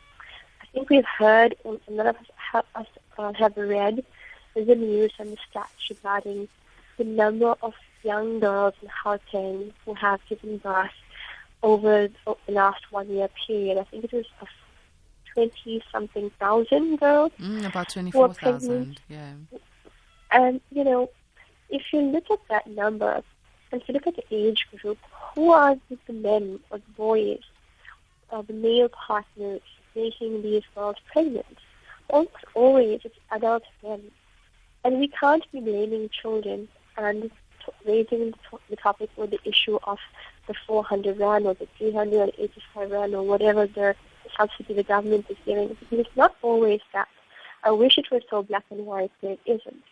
[0.61, 4.03] I think we've heard, and a lot of us have, uh, have read
[4.55, 6.47] the news and the stats regarding
[6.97, 10.91] the number of young girls in Gauteng who have given birth
[11.63, 13.77] over the last one year period.
[13.77, 14.25] I think it was
[15.33, 17.31] 20 something thousand girls.
[17.39, 19.33] Mm, about 24,000, yeah.
[20.31, 21.09] And, you know,
[21.69, 23.23] if you look at that number,
[23.71, 24.97] and if you look at the age group,
[25.35, 27.41] who are the men or the boys
[28.29, 29.61] or the male partners
[29.95, 31.57] making these girls pregnant?
[32.09, 34.11] Almost always it's adult men.
[34.83, 37.29] And we can't be blaming children and
[37.85, 38.33] raising
[38.69, 39.99] the topic or the issue of
[40.47, 43.95] the 400 rand or the 385 rand or whatever the
[44.37, 45.69] subsidy the government is giving.
[45.69, 47.07] Because it's not always that.
[47.63, 49.83] I wish it was so black and white, but it isn't.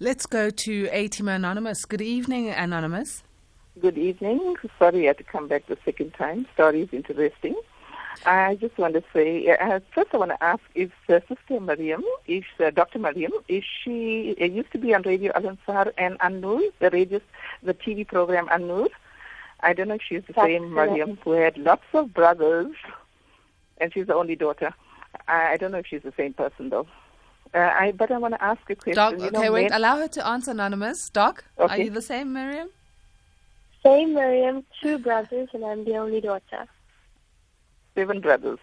[0.00, 1.84] Let's go to ATM Anonymous.
[1.84, 3.22] Good evening, Anonymous.
[3.80, 4.56] Good evening.
[4.78, 6.46] Sorry I had to come back the second time.
[6.54, 7.54] Story is interesting.
[8.24, 12.04] I just want to say, uh, first I want to ask if uh, Sister Mariam,
[12.26, 12.98] if uh, Dr.
[12.98, 17.20] Mariam, is she uh, used to be on Radio Al Ansar and An-Noor, the radio,
[17.62, 18.88] the TV program An-Noor.
[19.60, 20.90] I don't know if she's the That's same correct.
[20.92, 22.74] Mariam who had lots of brothers,
[23.78, 24.72] and she's the only daughter.
[25.28, 26.86] I, I don't know if she's the same person though.
[27.54, 28.94] Uh, I but I want to ask a question.
[28.94, 31.10] Doc, You okay, know, wait, men- allow her to answer, Anonymous.
[31.10, 32.68] Doc, are you the same, Mariam?
[33.82, 36.66] Same Mariam, two brothers, and I'm the only daughter.
[37.94, 38.58] Seven brothers.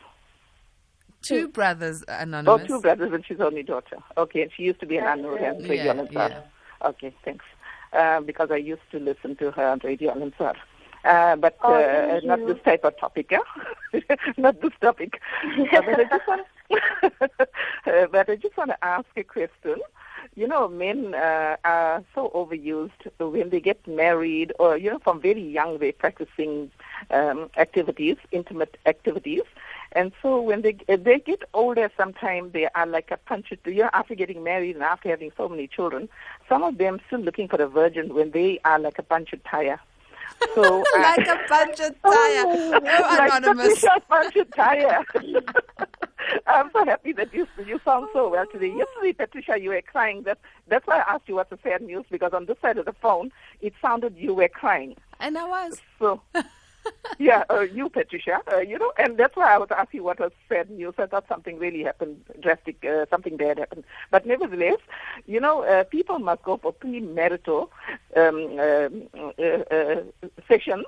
[1.22, 2.68] Two brothers, Oh, Anonymous.
[2.68, 3.98] two brothers, and she's only daughter.
[4.18, 5.44] Okay, and she used to be an That's An-Noor right.
[5.56, 6.30] and Radio Yeah, Ansar.
[6.30, 6.88] yeah.
[6.88, 7.46] Okay, thanks.
[7.92, 10.56] Uh, because I used to listen to her on Radio Al Ansar.
[11.04, 13.39] Uh, but Oh, uh, not this type of topic, yeah?
[14.38, 15.20] not this topic.
[15.74, 16.46] Uh, but I just want,
[17.22, 19.76] uh, but I just want to ask a question.
[20.36, 25.22] You know, men uh, are so overused when they get married, or you know, from
[25.22, 26.72] very young they're practicing
[27.12, 29.44] um, activities, intimate activities,
[29.94, 33.52] and so when they they get older, sometimes they are like a punch.
[33.66, 36.10] You know, after getting married and after having so many children,
[36.48, 39.80] some of them still looking for a virgin when they are like a punctured tire.
[40.56, 42.43] So uh, like a bunch of tire.
[42.45, 43.82] Oh, like Anonymous.
[43.82, 45.06] Patricia punctured tire.
[46.47, 48.73] I'm so happy that you you sound so well today.
[48.75, 50.23] Yesterday, Patricia, you were crying.
[50.23, 52.86] That that's why I asked you what's the sad news because on this side of
[52.86, 54.95] the phone, it sounded you were crying.
[55.19, 55.82] And I was.
[55.97, 56.21] So,
[57.20, 60.32] yeah, uh, you, Patricia, uh, you know, and that's why I was asking what was
[60.48, 60.94] sad news.
[60.98, 63.84] I thought something really happened, drastic, uh, something bad happened.
[64.12, 64.80] But nevertheless,
[65.26, 67.70] you know, uh, people must go for premarital
[68.15, 70.04] um, um, uh, uh,
[70.48, 70.86] sessions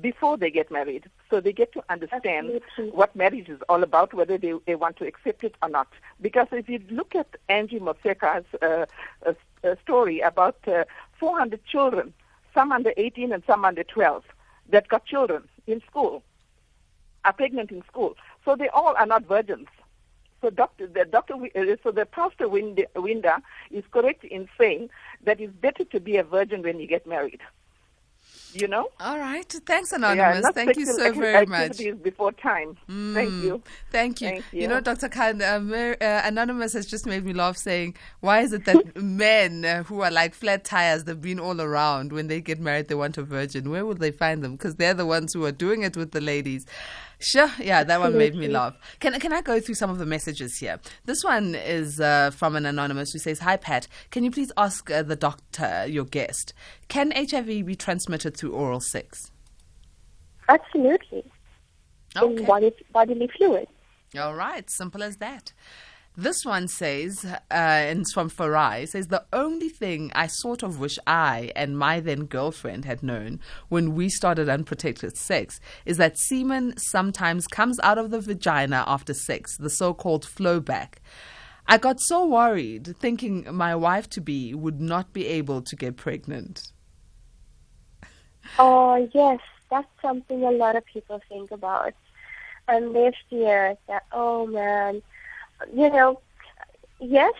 [0.00, 2.96] before they get married, so they get to understand Absolutely.
[2.96, 5.88] what marriage is all about, whether they, they want to accept it or not.
[6.20, 8.86] Because if you look at Angie Motshekga's uh,
[9.26, 10.84] uh, uh, story about uh,
[11.18, 12.14] 400 children,
[12.54, 14.24] some under 18 and some under 12,
[14.70, 16.22] that got children in school,
[17.24, 18.16] are pregnant in school.
[18.44, 19.68] So they all are not virgins.
[20.40, 20.88] So Dr.
[20.88, 21.34] The Dr.
[21.34, 24.90] Uh, so the Pastor Winda is correct in saying
[25.24, 27.40] that it's better to be a virgin when you get married
[28.54, 28.88] you know.
[29.00, 29.48] All right.
[29.66, 30.42] Thanks, Anonymous.
[30.44, 31.78] Yeah, Thank you so very much.
[32.02, 32.76] before time.
[32.88, 33.62] Mm, Thank you.
[33.90, 34.28] Thank you.
[34.28, 34.62] Thank you.
[34.62, 35.08] You know, Dr.
[35.08, 39.64] Khan, uh, uh, Anonymous has just made me laugh saying, why is it that men
[39.64, 42.94] uh, who are like flat tires, they've been all around, when they get married, they
[42.94, 43.70] want a virgin?
[43.70, 44.52] Where would they find them?
[44.52, 46.66] Because they're the ones who are doing it with the ladies.
[47.22, 47.50] Sure.
[47.58, 48.76] Yeah, that one made me laugh.
[49.00, 50.80] Can can I go through some of the messages here?
[51.04, 54.90] This one is uh, from an anonymous who says, "Hi Pat, can you please ask
[54.90, 56.52] uh, the doctor, your guest,
[56.88, 59.30] can HIV be transmitted through oral sex?"
[60.48, 61.24] Absolutely.
[62.16, 62.40] Okay.
[62.40, 63.68] In body, bodily fluid.
[64.18, 65.52] All right, simple as that.
[66.16, 70.78] This one says, uh, and it's from Farai, says, The only thing I sort of
[70.78, 76.18] wish I and my then girlfriend had known when we started unprotected sex is that
[76.18, 80.96] semen sometimes comes out of the vagina after sex, the so called flowback.
[81.66, 85.96] I got so worried thinking my wife to be would not be able to get
[85.96, 86.72] pregnant.
[88.58, 91.94] Oh, yes, that's something a lot of people think about.
[92.68, 95.02] And they fear that, oh man,
[95.74, 96.20] you know,
[97.00, 97.34] yes,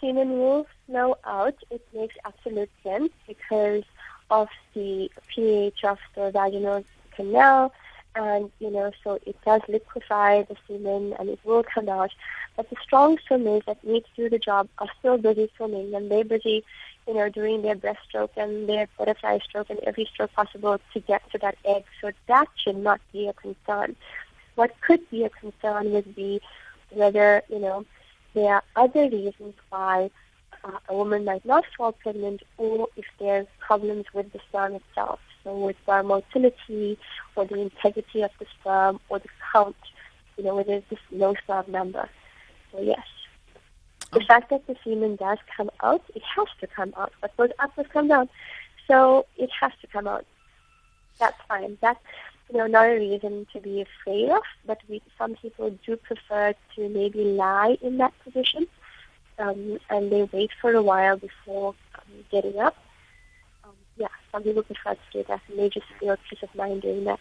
[0.00, 1.54] semen will flow out.
[1.70, 3.84] It makes absolute sense because
[4.30, 7.72] of the pH of the vaginal canal,
[8.14, 12.10] and you know, so it does liquefy the semen and it will come out.
[12.56, 16.10] But the strong swimmers that need to do the job are still busy swimming and
[16.10, 16.64] they're busy,
[17.06, 21.22] you know, doing their breaststroke and their butterfly stroke and every stroke possible to get
[21.32, 21.84] to that egg.
[22.00, 23.96] So that should not be a concern.
[24.56, 26.40] What could be a concern would be
[26.90, 27.84] whether, you know,
[28.34, 30.10] there are other reasons why
[30.64, 35.20] uh, a woman might not fall pregnant or if there's problems with the sperm itself.
[35.42, 36.98] So with sperm motility
[37.34, 39.76] or the integrity of the sperm or the count,
[40.36, 42.08] you know, whether it's this low sperm number.
[42.72, 43.06] So yes.
[44.12, 47.12] The fact that the semen does come out, it has to come out.
[47.20, 48.28] What goes up must come down.
[48.88, 50.26] So it has to come out.
[51.18, 51.78] That's fine.
[51.80, 52.00] That's
[52.50, 56.54] you know, not a reason to be afraid of, but we, some people do prefer
[56.74, 58.66] to maybe lie in that position,
[59.38, 62.76] um, and they wait for a while before um, getting up.
[63.64, 66.82] Um, yeah, some people prefer to do that, and they just feel peace of mind
[66.82, 67.20] doing that.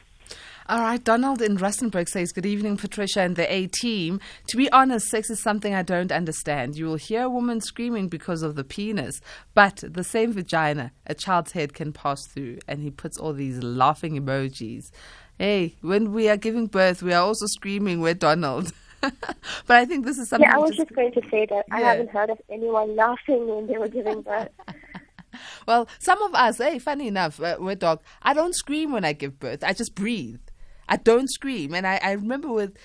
[0.69, 4.19] All right, Donald in Rustenburg says, Good evening, Patricia and the A team.
[4.49, 6.75] To be honest, sex is something I don't understand.
[6.75, 9.19] You will hear a woman screaming because of the penis,
[9.55, 12.60] but the same vagina a child's head can pass through.
[12.67, 14.91] And he puts all these laughing emojis.
[15.39, 18.71] Hey, when we are giving birth, we are also screaming, We're Donald.
[19.01, 19.15] but
[19.69, 20.47] I think this is something.
[20.47, 21.75] Yeah, I was just, going to say that yeah.
[21.75, 24.49] I haven't heard of anyone laughing when they were giving birth.
[25.67, 28.03] well, some of us, hey, funny enough, uh, we're dog.
[28.21, 29.63] I don't scream when I give birth.
[29.63, 30.41] I just breathe.
[30.89, 31.73] I don't scream.
[31.73, 32.75] And I, I remember with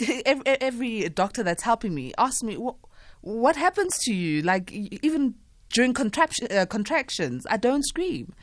[0.26, 2.76] every, every doctor that's helping me ask me, what,
[3.20, 4.42] what happens to you?
[4.42, 5.34] Like, even
[5.72, 8.34] during uh, contractions, I don't scream.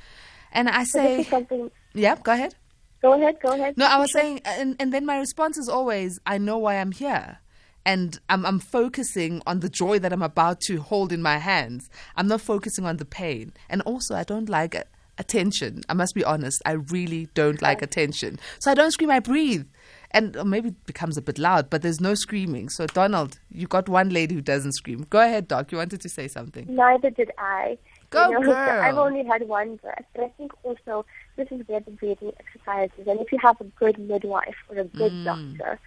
[0.53, 1.69] And I say, something.
[1.93, 2.55] Yeah, go ahead.
[3.01, 3.77] Go ahead, go ahead.
[3.77, 6.91] No, I was saying, and, and then my response is always, I know why I'm
[6.91, 7.39] here.
[7.85, 11.89] And I'm, I'm focusing on the joy that I'm about to hold in my hands.
[12.15, 13.53] I'm not focusing on the pain.
[13.69, 14.75] And also, I don't like
[15.17, 15.83] attention.
[15.89, 16.61] I must be honest.
[16.65, 18.39] I really don't like attention.
[18.59, 19.65] So I don't scream, I breathe.
[20.11, 22.69] And maybe it becomes a bit loud, but there's no screaming.
[22.69, 25.05] So, Donald, you got one lady who doesn't scream.
[25.09, 25.71] Go ahead, Doc.
[25.71, 26.65] You wanted to say something.
[26.69, 27.77] Neither did I.
[28.09, 28.55] Go, you know, girl.
[28.55, 33.05] I've only had one breath, but I think also this is where the breathing exercises,
[33.05, 35.25] and if you have a good midwife or a good mm.
[35.25, 35.77] doctor,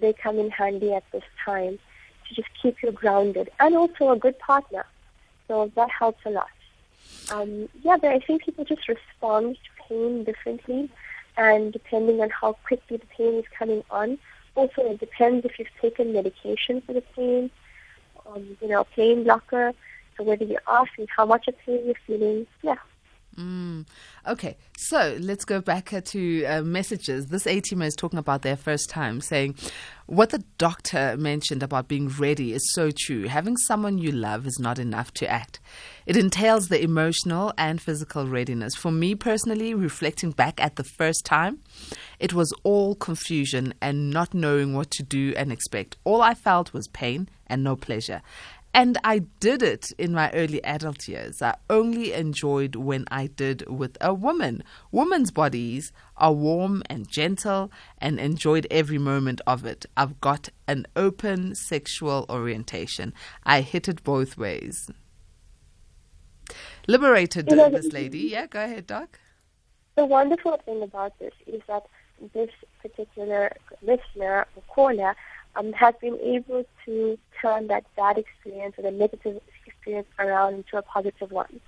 [0.00, 1.78] they come in handy at this time
[2.28, 4.84] to just keep you grounded, and also a good partner.
[5.46, 6.48] So that helps a lot
[7.30, 10.90] um, yeah, but I think people just respond to pain differently,
[11.36, 14.18] and depending on how quickly the pain is coming on.
[14.54, 17.50] Also, it depends if you've taken medication for the pain,
[18.26, 19.72] um, you know, pain blocker.
[20.16, 22.78] So whether you're asking how much of pain you're feeling, yeah,
[23.36, 23.86] Mm.
[24.26, 27.26] Okay, so let's go back to uh, messages.
[27.26, 29.54] This A teamer is talking about their first time, saying,
[30.06, 33.28] What the doctor mentioned about being ready is so true.
[33.28, 35.60] Having someone you love is not enough to act.
[36.04, 38.74] It entails the emotional and physical readiness.
[38.74, 41.60] For me personally, reflecting back at the first time,
[42.18, 45.96] it was all confusion and not knowing what to do and expect.
[46.02, 48.20] All I felt was pain and no pleasure.
[48.78, 51.42] And I did it in my early adult years.
[51.42, 54.62] I only enjoyed when I did with a woman.
[54.92, 59.84] Women's bodies are warm and gentle and enjoyed every moment of it.
[59.96, 63.14] I've got an open sexual orientation.
[63.42, 64.88] I hit it both ways.
[66.86, 68.28] Liberated, you know, this lady.
[68.30, 69.18] Yeah, go ahead, Doc.
[69.96, 71.82] The wonderful thing about this is that
[72.32, 72.50] this
[72.80, 75.16] particular listener or caller
[75.56, 80.76] um, has been able to turn that bad experience or the negative experience around into
[80.76, 81.60] a positive one.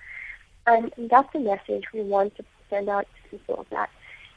[0.67, 3.91] And, that's the message we want to send out to people that,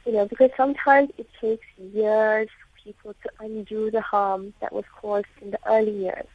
[0.04, 4.84] you know, because sometimes it takes years for people to undo the harm that was
[5.00, 6.26] caused in the early years.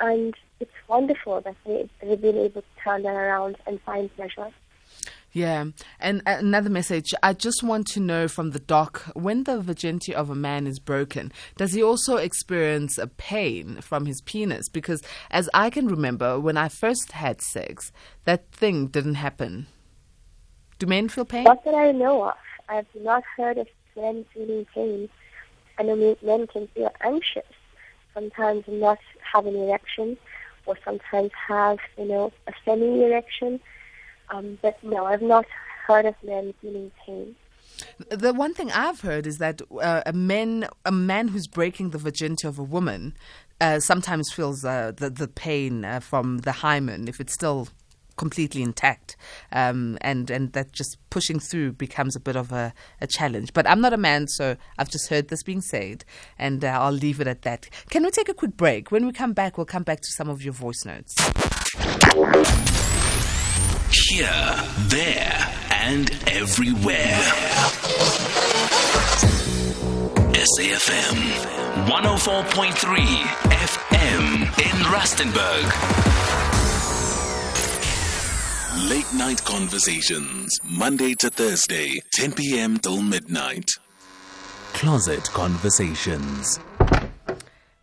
[0.00, 4.50] And it's wonderful that they, they've been able to turn that around and find pleasure.
[5.32, 5.64] Yeah.
[5.98, 10.14] And uh, another message I just want to know from the doc when the virginity
[10.14, 14.68] of a man is broken, does he also experience a pain from his penis?
[14.68, 17.92] Because as I can remember, when I first had sex,
[18.24, 19.66] that thing didn't happen.
[20.78, 21.44] Do men feel pain?
[21.44, 22.34] Not that I know of.
[22.68, 25.08] I've not heard of men feeling pain.
[25.78, 27.46] I know men can feel anxious,
[28.12, 28.98] sometimes not
[29.32, 30.18] have an erection,
[30.66, 33.58] or sometimes have, you know, a semi erection
[34.32, 35.46] um, but no, I've not
[35.86, 37.36] heard of men feeling pain.
[38.10, 41.98] The one thing I've heard is that uh, a man, a man who's breaking the
[41.98, 43.14] virginity of a woman,
[43.60, 47.68] uh, sometimes feels uh, the the pain uh, from the hymen if it's still
[48.16, 49.16] completely intact,
[49.52, 53.52] um, and and that just pushing through becomes a bit of a, a, challenge.
[53.52, 56.04] But I'm not a man, so I've just heard this being said,
[56.38, 57.68] and uh, I'll leave it at that.
[57.90, 58.90] Can we take a quick break?
[58.90, 61.14] When we come back, we'll come back to some of your voice notes
[64.12, 64.54] here,
[64.88, 67.18] there, and everywhere.
[70.52, 71.16] SAFM
[71.86, 73.06] 104.3
[73.68, 74.24] FM
[74.58, 75.64] in Rustenburg.
[78.90, 82.76] Late night conversations, Monday to Thursday, 10 p.m.
[82.78, 83.70] till midnight.
[84.74, 86.58] Closet conversations.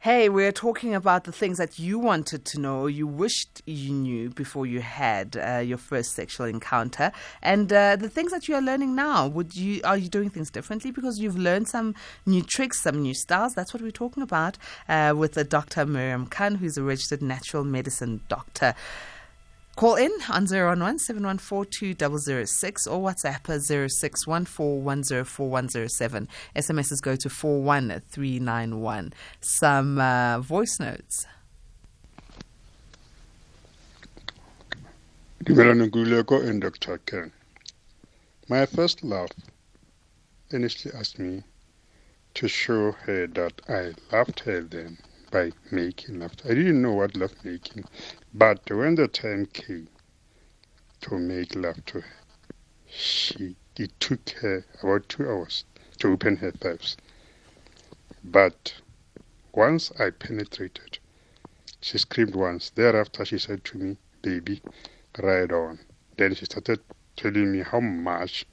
[0.02, 4.30] Hey, we're talking about the things that you wanted to know, you wished you knew
[4.30, 8.62] before you had uh, your first sexual encounter, and uh, the things that you are
[8.62, 9.28] learning now.
[9.28, 11.96] Would you are you doing things differently because you've learned some
[12.26, 13.56] new tricks, some new styles?
[13.56, 15.86] That's what we're talking about uh, with the Dr.
[15.86, 18.76] Mariam Khan, who's a registered natural medicine doctor.
[19.80, 26.28] Call in on 011 714 or WhatsApp 0614104107.
[26.54, 29.14] SMSs go to 41391.
[29.40, 31.26] Some uh, voice notes.
[35.48, 36.98] and Dr.
[37.06, 37.32] Khan.
[38.50, 39.32] My first love
[40.52, 41.44] initially asked me
[42.34, 44.98] to show her that I loved her then
[45.32, 46.34] by making love.
[46.46, 47.86] I didn't know what love making,
[48.34, 49.88] but when the time came
[51.02, 52.18] to make love to her,
[52.88, 55.64] she it took her about two hours
[56.00, 56.98] to open her thighs.
[58.24, 58.74] But
[59.54, 61.00] once I penetrated,
[61.82, 62.72] she screamed once.
[62.72, 64.62] Thereafter, she said to me, "Baby,
[65.18, 65.80] ride on."
[66.18, 66.82] Then she started
[67.16, 68.46] telling me how much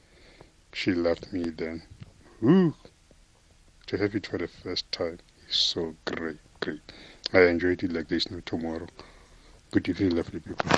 [0.72, 1.50] she loved me.
[1.50, 1.82] Then,
[2.42, 2.74] ooh,
[3.86, 5.18] to have it for the first time
[5.48, 6.80] is so great great.
[7.32, 8.30] I enjoyed it like this.
[8.30, 8.86] No tomorrow.
[9.72, 10.70] Good evening, lovely people.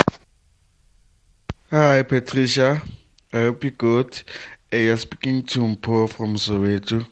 [1.70, 2.83] Hi, Patricia.
[3.33, 4.22] I hope you're good.
[4.72, 7.07] You're speaking to Mpo from Soweto.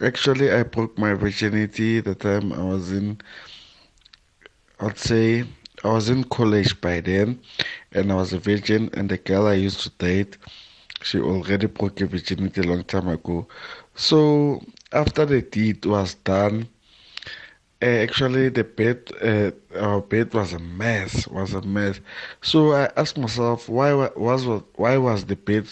[0.00, 3.20] Actually, I broke my virginity the time I was in,
[4.78, 5.44] I'd say,
[5.82, 7.40] I was in college by then,
[7.92, 10.36] and I was a virgin, and the girl I used to date,
[11.02, 13.48] she already broke her virginity a long time ago.
[13.94, 14.62] So,
[14.92, 16.68] after the deed was done,
[17.82, 22.00] actually the bed uh, our bed was a mess was a mess.
[22.42, 24.46] So i asked myself why was
[24.76, 25.66] why was the bed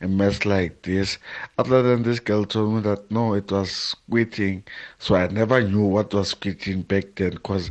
[0.00, 1.18] a mess like this?
[1.58, 4.62] Other than this girl told me that no it was squirting
[4.98, 7.70] so i never knew what was squirting back then because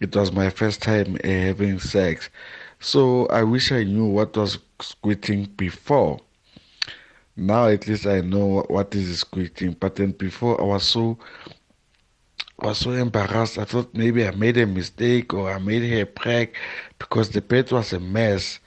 [0.00, 2.30] it was my first time uh, having sex.
[2.80, 6.20] So i wish i knew what was squirting before.
[7.36, 11.18] Now at least i know what is squirting but then before i was so
[12.58, 13.58] was so embarrassed.
[13.58, 16.54] I thought maybe I made a mistake or I made her prank
[16.98, 18.58] because the bed was a mess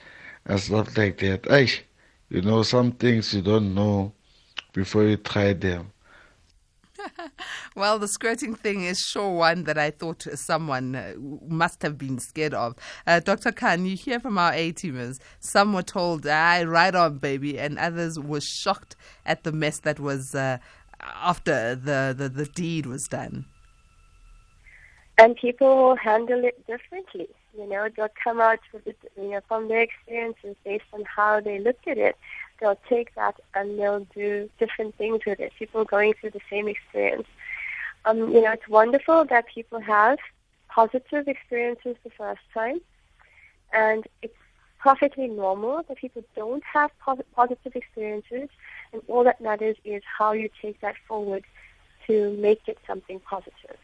[0.46, 1.52] and stuff like that.
[1.52, 1.70] Ay,
[2.30, 4.14] you know, some things you don't know
[4.72, 5.92] before you try them.
[7.76, 11.14] well, the squirting thing is sure one that I thought someone uh,
[11.48, 12.76] must have been scared of.
[13.06, 13.52] Uh, Dr.
[13.52, 15.20] Khan, you hear from our A teamers.
[15.39, 20.00] Some were told, "I right on, baby," and others were shocked at the mess that
[20.00, 20.60] was uh,
[21.02, 23.46] after the, the, the deed was done
[25.18, 27.28] and people will handle it differently.
[27.57, 31.41] You know, they'll come out with it, you know, from their experiences based on how
[31.41, 32.16] they looked at it.
[32.59, 35.51] They'll take that and they'll do different things with it.
[35.57, 37.28] People going through the same experience.
[38.05, 40.20] Um, you know, it's wonderful that people have
[40.70, 42.80] positive experiences the first time,
[43.74, 44.34] and it's
[44.80, 46.89] perfectly normal that people don't have
[47.36, 48.49] positive experiences.
[48.93, 51.43] And all that matters is how you take that forward
[52.07, 53.78] to make it something positive.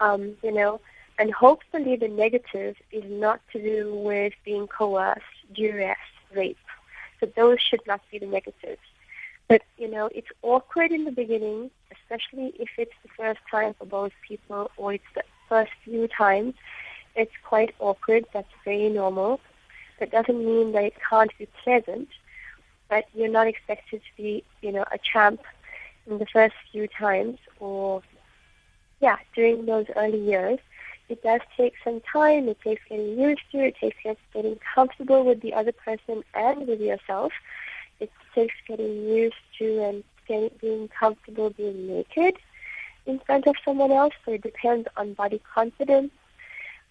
[0.00, 0.80] Um, you know,
[1.18, 5.22] and hopefully the negative is not to do with being coerced,
[5.52, 5.96] duress,
[6.34, 6.58] rape.
[7.20, 8.80] So those should not be the negatives.
[9.48, 13.86] But, you know, it's awkward in the beginning, especially if it's the first time for
[13.86, 16.54] both people or it's the first few times.
[17.16, 18.26] It's quite awkward.
[18.32, 19.40] That's very normal.
[19.98, 22.08] That doesn't mean that it can't be pleasant,
[22.88, 25.40] but you're not expected to be, you know, a champ
[26.06, 28.02] in the first few times or,
[29.00, 30.58] yeah, during those early years.
[31.08, 32.48] It does take some time.
[32.48, 33.58] It takes getting used to.
[33.58, 33.96] It takes
[34.34, 37.32] getting comfortable with the other person and with yourself.
[38.00, 42.36] It takes getting used to and getting, being comfortable being naked
[43.06, 44.12] in front of someone else.
[44.24, 46.12] So it depends on body confidence,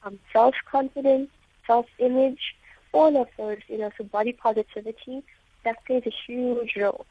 [0.03, 1.29] um, self-confidence,
[1.67, 2.55] self-image,
[2.93, 5.21] all of those, you know, so body positivity,
[5.63, 7.05] that plays a huge role.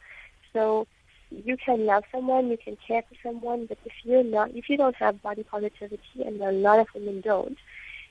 [0.53, 0.89] So
[1.31, 4.77] you can love someone, you can care for someone, but if you're not, if you
[4.77, 7.59] don't have body positivity, and a lot of women don't,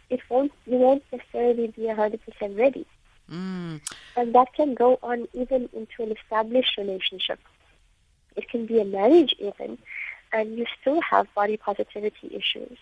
[0.09, 2.19] it won't, you won't necessarily be a 100%
[2.57, 2.85] ready.
[3.31, 3.81] Mm.
[4.15, 7.39] And that can go on even into an established relationship.
[8.35, 9.77] It can be a marriage even,
[10.31, 12.77] and you still have body positivity issues.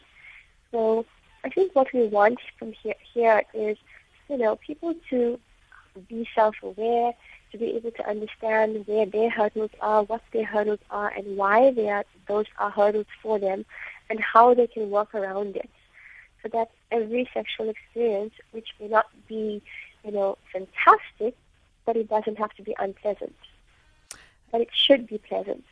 [0.72, 1.06] So
[1.44, 3.78] I think what we want from here, here is,
[4.30, 5.40] you know, people to
[6.08, 7.14] be self-aware,
[7.54, 11.72] to be able to understand where their hurdles are, what their hurdles are, and why
[11.72, 13.64] they are, those are hurdles for them,
[14.10, 15.70] and how they can work around it.
[16.42, 19.62] So that every sexual experience, which may not be,
[20.04, 21.38] you know, fantastic,
[21.86, 23.36] but it doesn't have to be unpleasant.
[24.52, 25.64] But it should be pleasant.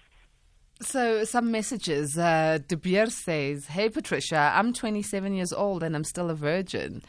[0.82, 2.17] So, some messages.
[2.17, 7.03] Uh, De Beer says, Hey Patricia, I'm 27 years old and I'm still a virgin.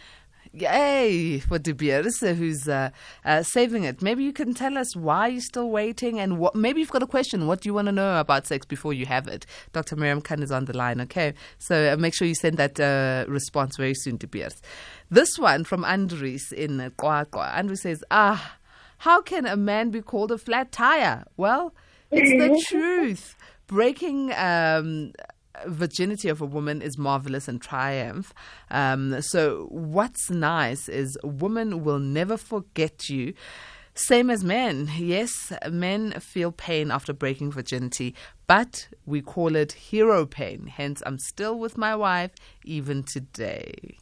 [0.54, 2.90] Yay for De Beers, who's uh,
[3.24, 4.02] uh, saving it.
[4.02, 6.54] Maybe you can tell us why you're still waiting and what.
[6.54, 7.46] Maybe you've got a question.
[7.46, 9.46] What do you want to know about sex before you have it?
[9.72, 9.96] Dr.
[9.96, 11.32] Mariam Khan is on the line, okay?
[11.58, 14.60] So uh, make sure you send that uh, response very soon to Beers.
[15.10, 17.56] This one from Andres in Kwakwa.
[17.56, 18.56] Andres says, Ah,
[18.98, 21.24] how can a man be called a flat tire?
[21.36, 21.74] Well,
[22.10, 23.36] it's the truth.
[23.66, 25.12] Breaking um,
[25.66, 28.32] virginity of a woman is marvelous and triumph.
[28.70, 33.34] Um, so, what's nice is a woman will never forget you.
[33.94, 34.90] Same as men.
[34.96, 38.14] Yes, men feel pain after breaking virginity,
[38.46, 40.66] but we call it hero pain.
[40.66, 42.32] Hence, I'm still with my wife
[42.64, 43.98] even today.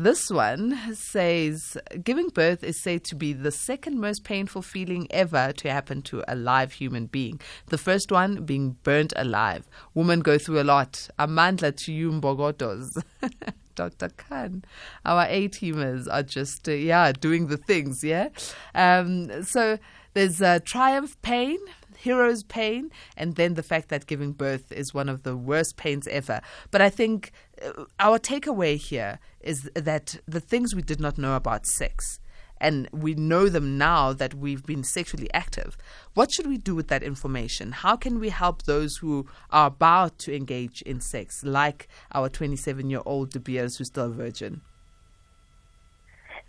[0.00, 5.52] This one says giving birth is said to be the second most painful feeling ever
[5.54, 7.40] to happen to a live human being.
[7.66, 9.68] The first one being burnt alive.
[9.94, 11.08] Women go through a lot.
[11.18, 13.02] Amandla to you, Mbogotos.
[13.74, 14.10] Dr.
[14.10, 14.64] Khan.
[15.04, 18.28] Our A teamers are just, uh, yeah, doing the things, yeah?
[18.76, 19.80] Um, so
[20.14, 21.58] there's uh, triumph pain,
[21.96, 26.06] hero's pain, and then the fact that giving birth is one of the worst pains
[26.06, 26.40] ever.
[26.70, 27.32] But I think
[27.64, 32.20] Uh, our takeaway here is that the things we did not know about sex,
[32.60, 35.76] and we know them now that we've been sexually active.
[36.14, 37.72] What should we do with that information?
[37.72, 42.90] How can we help those who are about to engage in sex, like our 27
[42.90, 44.62] year old De Beers who's still a virgin?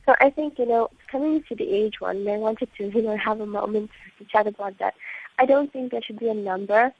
[0.05, 3.15] So I think, you know, coming to the age one, I wanted to, you know,
[3.17, 4.95] have a moment to chat about that.
[5.37, 6.91] I don't think there should be a number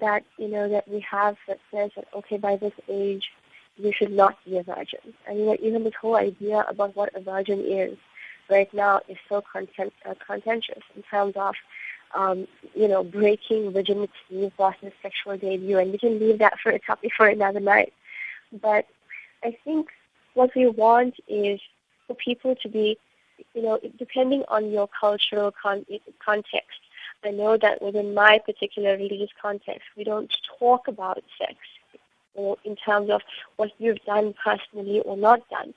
[0.00, 3.24] that, you know, that we have that says that, okay, by this age,
[3.82, 5.00] you should not be a virgin.
[5.26, 7.98] And, you know, even this whole idea about what a virgin is
[8.48, 11.54] right now is so content, uh, contentious in terms of,
[12.14, 15.78] um, you know, breaking virginity versus sexual debut.
[15.78, 17.92] And we can leave that for a topic for another night.
[18.60, 18.86] But
[19.42, 19.88] I think
[20.34, 21.60] what we want is
[22.06, 22.98] for people to be,
[23.54, 25.86] you know, depending on your cultural con-
[26.24, 26.78] context.
[27.24, 31.54] I know that within my particular religious context, we don't talk about sex
[32.34, 33.22] or in terms of
[33.56, 35.74] what you've done personally or not done.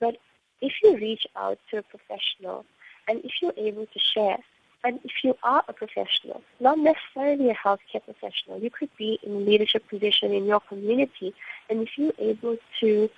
[0.00, 0.16] But
[0.60, 2.64] if you reach out to a professional
[3.08, 4.38] and if you're able to share,
[4.84, 9.32] and if you are a professional, not necessarily a healthcare professional, you could be in
[9.32, 11.34] a leadership position in your community,
[11.70, 13.08] and if you're able to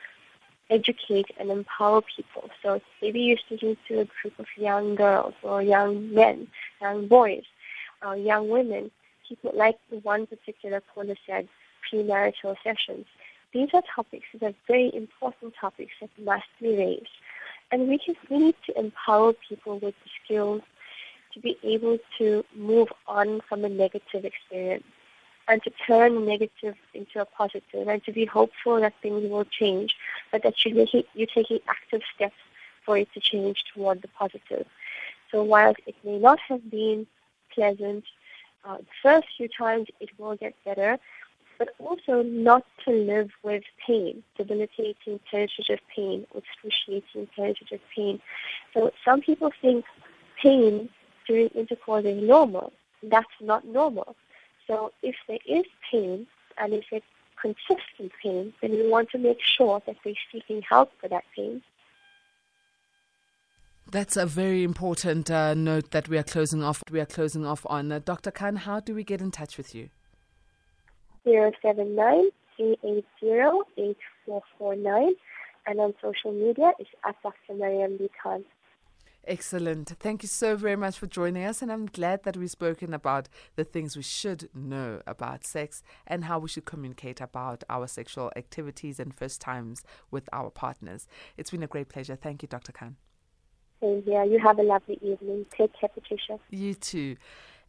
[0.70, 2.50] educate and empower people.
[2.62, 6.48] So maybe you're speaking to a group of young girls or young men,
[6.80, 7.44] young boys,
[8.04, 8.90] uh, young women,
[9.28, 11.48] people like the one particular caller said,
[11.90, 13.06] premarital sessions.
[13.52, 17.16] These are topics that are very important topics that must be raised.
[17.70, 20.62] And we, just, we need to empower people with the skills
[21.32, 24.84] to be able to move on from a negative experience
[25.48, 29.94] and to turn negative into a positive and to be hopeful that things will change,
[30.32, 32.36] but that you're, making, you're taking active steps
[32.84, 34.66] for it to change toward the positive.
[35.30, 37.06] So while it may not have been
[37.52, 38.04] pleasant,
[38.64, 40.98] uh, the first few times it will get better,
[41.58, 48.20] but also not to live with pain, debilitating penetrative pain, excruciating penetrative pain.
[48.72, 49.84] So some people think
[50.42, 50.88] pain
[51.26, 52.72] during intercourse is normal.
[53.02, 54.16] That's not normal.
[54.66, 56.26] So if there is pain
[56.58, 57.06] and if it's
[57.40, 61.62] consistent pain, then we want to make sure that we're seeking help for that pain.
[63.90, 66.82] That's a very important uh, note that we are closing off.
[66.90, 67.92] We are closing off on.
[67.92, 68.30] Uh, Dr.
[68.30, 69.90] Khan, how do we get in touch with you?
[71.24, 75.14] 079 8449
[75.66, 77.54] and on social media it's at Dr.
[77.54, 78.10] Mariam B.
[78.22, 78.44] Khan.
[79.26, 79.88] Excellent.
[80.00, 81.62] Thank you so very much for joining us.
[81.62, 86.24] And I'm glad that we've spoken about the things we should know about sex and
[86.24, 91.08] how we should communicate about our sexual activities and first times with our partners.
[91.38, 92.16] It's been a great pleasure.
[92.16, 92.72] Thank you, Dr.
[92.72, 92.96] Khan.
[93.80, 94.24] Same here.
[94.24, 95.46] You have a lovely evening.
[95.56, 96.38] Take care, Patricia.
[96.50, 97.16] You too.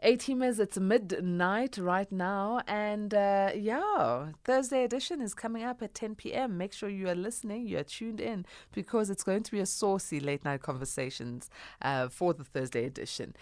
[0.02, 6.16] A-teamers, it's midnight right now, and uh, yeah, Thursday edition is coming up at 10
[6.16, 6.58] p.m.
[6.58, 9.66] Make sure you are listening, you are tuned in, because it's going to be a
[9.66, 11.50] saucy late night conversations
[11.82, 13.36] uh, for the Thursday edition.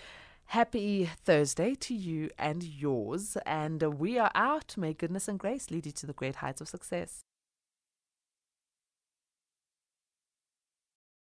[0.47, 4.76] Happy Thursday to you and yours, and we are out.
[4.78, 7.24] May goodness and grace lead you to the great heights of success.